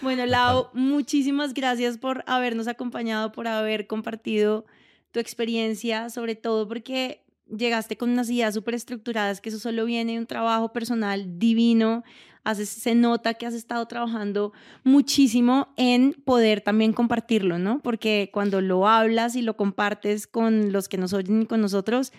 [0.00, 4.64] bueno, Lau, muchísimas gracias por habernos acompañado, por haber compartido
[5.10, 10.12] tu experiencia, sobre todo porque llegaste con unas ideas súper estructuradas, que eso solo viene
[10.12, 12.04] de un trabajo personal divino.
[12.44, 14.52] Haces, se nota que has estado trabajando
[14.84, 17.80] muchísimo en poder también compartirlo, ¿no?
[17.80, 22.12] Porque cuando lo hablas y lo compartes con los que nos oyen y con nosotros,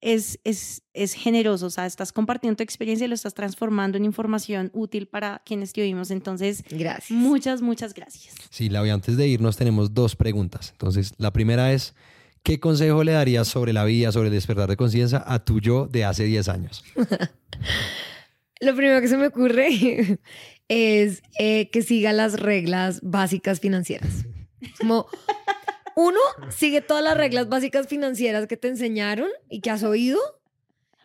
[0.00, 4.04] es, es, es generoso, o sea, estás compartiendo tu experiencia y lo estás transformando en
[4.04, 6.10] información útil para quienes te oímos.
[6.10, 7.10] Entonces, Gracias.
[7.10, 8.34] muchas, muchas gracias.
[8.50, 10.70] Sí, Lau, y antes de irnos tenemos dos preguntas.
[10.72, 11.94] Entonces, la primera es,
[12.42, 15.88] ¿qué consejo le darías sobre la vida, sobre el despertar de conciencia a tu yo
[15.88, 16.84] de hace 10 años?
[18.60, 19.68] Lo primero que se me ocurre
[20.68, 24.24] es eh, que siga las reglas básicas financieras.
[24.78, 25.06] Como
[25.94, 26.18] uno,
[26.50, 30.18] sigue todas las reglas básicas financieras que te enseñaron y que has oído.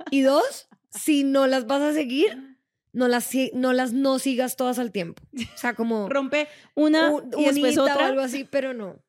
[0.10, 2.58] Y dos, si no las vas a seguir,
[2.93, 5.22] no las, no las no sigas todas al tiempo.
[5.34, 8.08] O sea, como Rompe una un- y después unita o otra.
[8.08, 9.02] algo así, pero no.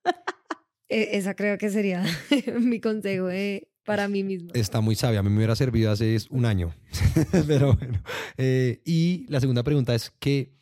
[0.88, 2.04] E- esa creo que sería
[2.60, 4.50] mi consejo eh, para mí mismo.
[4.54, 6.74] Está muy sabia, a mí me hubiera servido hace un año.
[7.46, 8.02] Pero bueno.
[8.36, 10.52] Eh, y la segunda pregunta es, ¿qué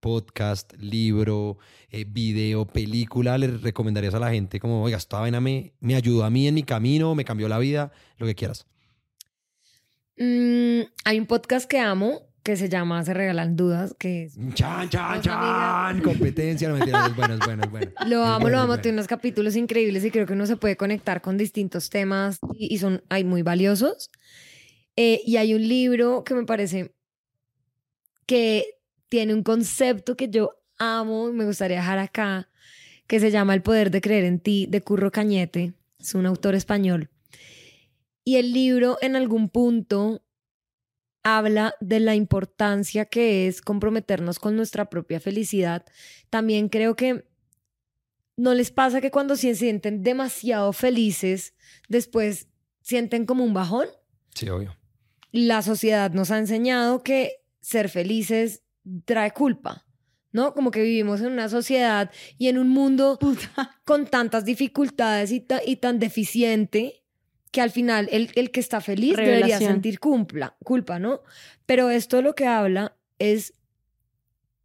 [0.00, 1.58] podcast, libro,
[1.90, 4.60] eh, video, película le recomendarías a la gente?
[4.60, 7.58] Como, oiga, esta vaina me, me ayudó a mí en mi camino, me cambió la
[7.58, 8.66] vida, lo que quieras.
[10.16, 14.88] Mm, hay un podcast que amo que se llama Se Regalan Dudas, que es Chan,
[14.88, 16.00] chan, Dos chan.
[16.02, 17.92] Competencia, no mentiras, es bueno, es bueno, es bueno.
[18.06, 18.66] Lo amo, bueno, lo amo.
[18.68, 18.82] bueno.
[18.82, 22.74] Tiene unos capítulos increíbles y creo que uno se puede conectar con distintos temas y,
[22.74, 24.10] y son hay muy valiosos.
[24.96, 26.94] Eh, y hay un libro que me parece
[28.26, 28.64] que
[29.08, 32.48] tiene un concepto que yo amo y me gustaría dejar acá,
[33.06, 35.74] que se llama El poder de creer en ti, de Curro Cañete.
[35.98, 37.10] Es un autor español.
[38.24, 40.22] Y el libro en algún punto
[41.22, 45.84] habla de la importancia que es comprometernos con nuestra propia felicidad.
[46.30, 47.26] También creo que
[48.36, 51.54] no les pasa que cuando se sienten demasiado felices,
[51.88, 52.48] después
[52.80, 53.88] sienten como un bajón.
[54.34, 54.76] Sí, obvio.
[55.32, 58.62] La sociedad nos ha enseñado que ser felices
[59.04, 59.86] trae culpa,
[60.32, 60.54] ¿no?
[60.54, 63.18] Como que vivimos en una sociedad y en un mundo
[63.84, 66.99] con tantas dificultades y, ta- y tan deficiente
[67.50, 71.22] que al final el, el que está feliz debería sentir culpa, culpa, ¿no?
[71.66, 73.54] Pero esto lo que habla es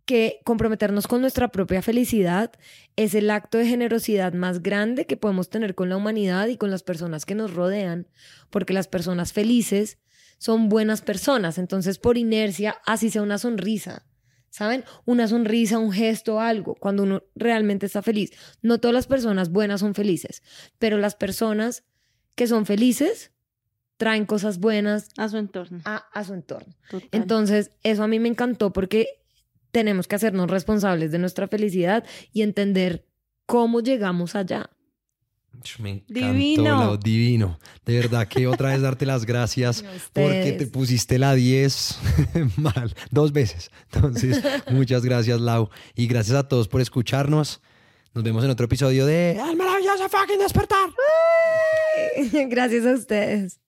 [0.06, 2.52] que comprometernos con nuestra propia felicidad
[2.96, 6.70] es el acto de generosidad más grande que podemos tener con la humanidad y con
[6.70, 8.08] las personas que nos rodean,
[8.52, 9.98] porque las personas felices
[10.38, 14.06] son buenas personas, entonces por inercia, así sea una sonrisa,
[14.52, 14.84] ¿saben?
[15.06, 18.32] Una sonrisa, un gesto, algo, cuando uno realmente está feliz.
[18.62, 20.44] No todas las personas buenas son felices,
[20.78, 21.84] pero las personas
[22.36, 23.32] que son felices
[23.98, 25.80] traen cosas buenas A su entorno.
[25.86, 26.74] a, a su entorno.
[26.90, 27.08] total.
[27.14, 29.08] Entonces, eso a mí me encantó porque
[29.72, 33.06] tenemos que hacernos responsables de nuestra felicidad y entender
[33.46, 34.70] cómo llegamos allá.
[35.80, 36.64] Me encantó, Divino.
[36.64, 37.60] Lau, divino.
[37.86, 39.84] De verdad que otra vez darte las gracias
[40.14, 41.98] porque te pusiste la 10
[42.58, 43.72] mal, dos veces.
[43.94, 45.70] Entonces, muchas gracias, Lau.
[45.96, 47.62] Y gracias a todos por escucharnos.
[48.16, 50.90] Nos vemos en otro episodio de El maravilloso fucking despertar.
[52.48, 53.60] Gracias a ustedes.